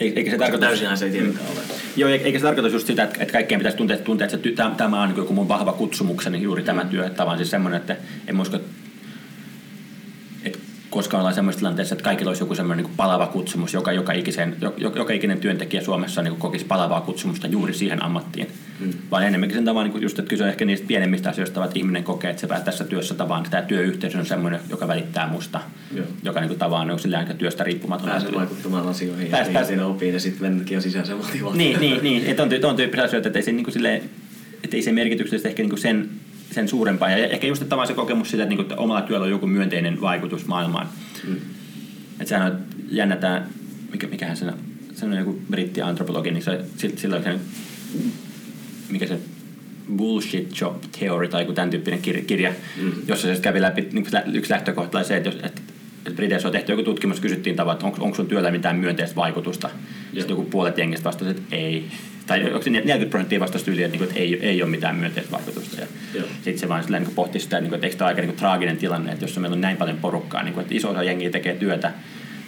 [0.00, 0.66] eikä se tarkoita...
[0.66, 1.60] Täysinhän se ei tietenkään ole.
[1.96, 5.16] Joo, eikä se tarkoita just sitä, että kaikkeen pitäisi tuntea, tuntea että tämä on niin
[5.16, 7.06] joku mun vahva kutsumukseni, juuri tämä työ.
[7.06, 7.96] Että vaan siis semmoinen, että
[8.26, 8.58] en usko,
[10.92, 14.56] koska ollaan semmoisessa tilanteessa, että kaikilla olisi joku semmoinen niin palava kutsumus, joka, joka, ikisen,
[14.60, 18.46] joka, joka ikinen työntekijä Suomessa niin kokisi palavaa kutsumusta juuri siihen ammattiin.
[18.80, 18.92] Mm.
[19.10, 22.04] Vaan enemmänkin sen tavan, niin just, että kyse on ehkä niistä pienemmistä asioista, että ihminen
[22.04, 25.60] kokee, että se tässä työssä tavan, tämä työyhteisö on semmoinen, joka välittää musta,
[25.94, 26.06] Joo.
[26.22, 28.08] joka niin tavan on sillä työstä riippumaton.
[28.08, 31.58] Pääsee vaikuttamaan asioihin pääs, ja pääs, siinä opii ja sitten mennäkin on sisäisen motivaatio.
[31.58, 32.26] Niin, niin, niin.
[32.26, 34.02] että on, on tyyppisiä asioita, että ei se, niin kuin silleen,
[34.64, 36.10] että ei se merkityksellisesti ehkä niin kuin sen
[36.52, 37.10] sen suurempaa.
[37.10, 40.00] Ja ehkä just että se kokemus siitä, että, niin että omalla työllä on joku myönteinen
[40.00, 40.88] vaikutus maailmaan.
[41.28, 41.36] Mm.
[42.12, 42.58] Että sehän on
[42.90, 43.46] jännä tämä,
[43.92, 44.46] mikä, mikähän se,
[44.94, 46.60] se on joku britti-antropologi, niin se,
[46.96, 47.38] sillä on se,
[48.88, 49.18] mikä se
[49.96, 52.92] bullshit job theory tai joku tämän tyyppinen kirja, kirja mm.
[53.08, 55.62] jossa se kävi läpi, niin yksi lähtökohta oli se, että, jos, että
[56.16, 59.70] Briteissä on tehty joku tutkimus, kysyttiin tavallaan, että onko, onko sun työllä mitään myönteistä vaikutusta.
[60.04, 61.84] Sitten joku puolet jengistä vastasi, että ei
[62.26, 65.32] tai onko se 40 prosenttia vastasi yli, että, niin että ei, ei ole mitään myönteistä
[65.32, 65.80] vaikutusta.
[65.80, 65.86] Ja
[66.34, 69.24] sitten se vaan niin pohti sitä, että, että eikö tämä aika niin traaginen tilanne, että
[69.24, 71.92] jos meillä on näin paljon porukkaa, niin kuin, että iso osa jengiä tekee työtä,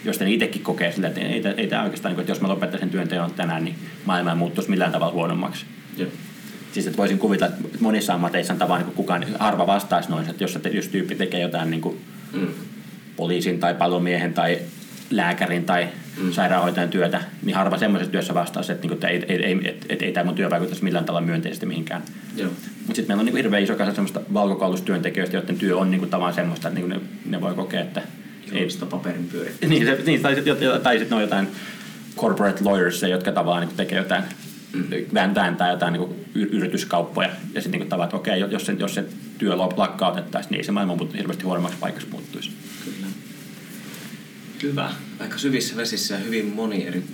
[0.04, 2.40] josta ne itsekin kokee sillä, että ei, ei, ei tämä oikeastaan, niin kuin, että jos
[2.40, 5.66] mä lopettaisin työnteon tänään, niin maailma ei muuttuisi millään tavalla huonommaksi.
[5.96, 6.08] Joo.
[6.72, 10.44] Siis että voisin kuvitella, että monissa ammateissa on tavallaan niin kukaan harva vastaisi noin, että
[10.44, 12.00] jos, jos tyyppi tekee jotain niin kuin
[12.32, 12.46] mm.
[13.16, 14.58] poliisin tai palomiehen tai
[15.10, 16.32] lääkärin tai mm.
[16.32, 20.02] sairaanhoitajan työtä, niin harva semmoisessa työssä vastaisi, että, niinku, että ei, ei, ei, et, et,
[20.02, 22.02] ei tämä mun työ vaikuttaisi millään tavalla myönteisesti mihinkään.
[22.42, 26.34] Mutta sitten meillä on niin hirveän iso kasa semmoista valkokaulustyöntekijöistä, joiden työ on niin tavallaan
[26.34, 28.02] semmoista, että niin ne, ne voi kokea, että...
[28.52, 29.68] Ei sitä paperin pyörittää.
[29.70, 31.48] Niin, se, niin tai sitten tai sit ne on jotain
[32.16, 34.22] corporate lawyers, jotka tavallaan niin tekee jotain
[34.72, 34.84] mm.
[35.34, 39.04] vääntää jotain niin yrityskauppoja ja sitten niin tavallaan, että okei, jos se, jos se
[39.38, 42.50] työ lakkautettaisiin, niin ei se maailma hirveästi huonommaksi paikaksi muuttuisi.
[44.62, 44.92] Hyvä.
[45.18, 47.04] Aika syvissä vesissä hyvin moni eri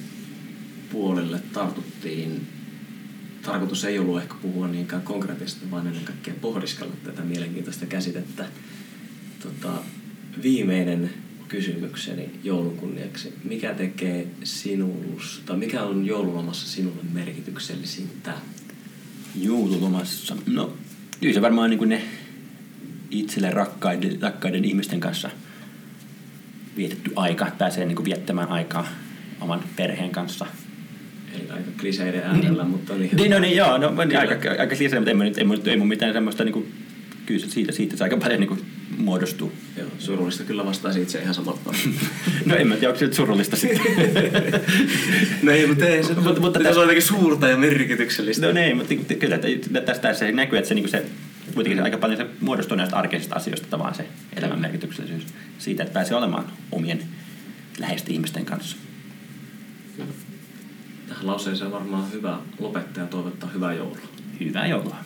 [0.93, 2.47] puolille tartuttiin.
[3.43, 8.47] Tarkoitus ei ollut ehkä puhua niinkään konkreettisesti, vaan ennen kaikkea pohdiskella tätä mielenkiintoista käsitettä.
[9.43, 9.73] Tota,
[10.43, 11.11] viimeinen
[11.49, 13.35] kysymykseni joulun kunniaksi.
[13.45, 18.35] Mikä tekee sinusta, mikä on joululomassa sinulle merkityksellisintä?
[19.35, 20.37] Joululomassa?
[20.47, 20.77] No,
[21.21, 22.03] kyllä se varmaan niin kuin ne
[23.11, 25.31] itselle rakkaiden, rakkaiden ihmisten kanssa–
[26.77, 28.89] vietetty aika, pääsee niin kuin viettämään aikaa
[29.41, 30.47] oman perheen kanssa.
[31.35, 32.71] Eli aika kliseiden äärellä, niin.
[32.71, 33.17] mutta niin.
[33.17, 35.89] Niin, no niin, joo, no, niin, aika, aika kliseiden, mutta ei, ei, ei, ei mun
[35.89, 36.73] mitään semmoista, niin kuin,
[37.27, 38.61] kyllä siitä, siitä se aika paljon niin kuin,
[38.99, 39.53] muodostuu.
[39.77, 41.61] Joo, surullista kyllä vastaisi itse ihan samalla
[42.47, 43.81] no en mä tiedä, onko se surullista sitten.
[45.43, 48.47] no ei, mutta ei se, mutta, mutta tässä on jotenkin suurta ja merkityksellistä.
[48.47, 51.05] No niin, mutta kyllä tästä, tästä se näkyy, että se, niin kuin se
[51.55, 55.27] kuitenkin se aika paljon se muodostuu näistä arkisista asioista vaan se elämän merkityksellisyys
[55.59, 57.03] siitä, että pääsee olemaan omien
[57.79, 58.77] läheisten ihmisten kanssa.
[61.09, 63.99] Tähän lauseeseen on varmaan hyvä lopettaa ja toivottaa hyvää joulua.
[64.41, 64.97] Hyvää joulua.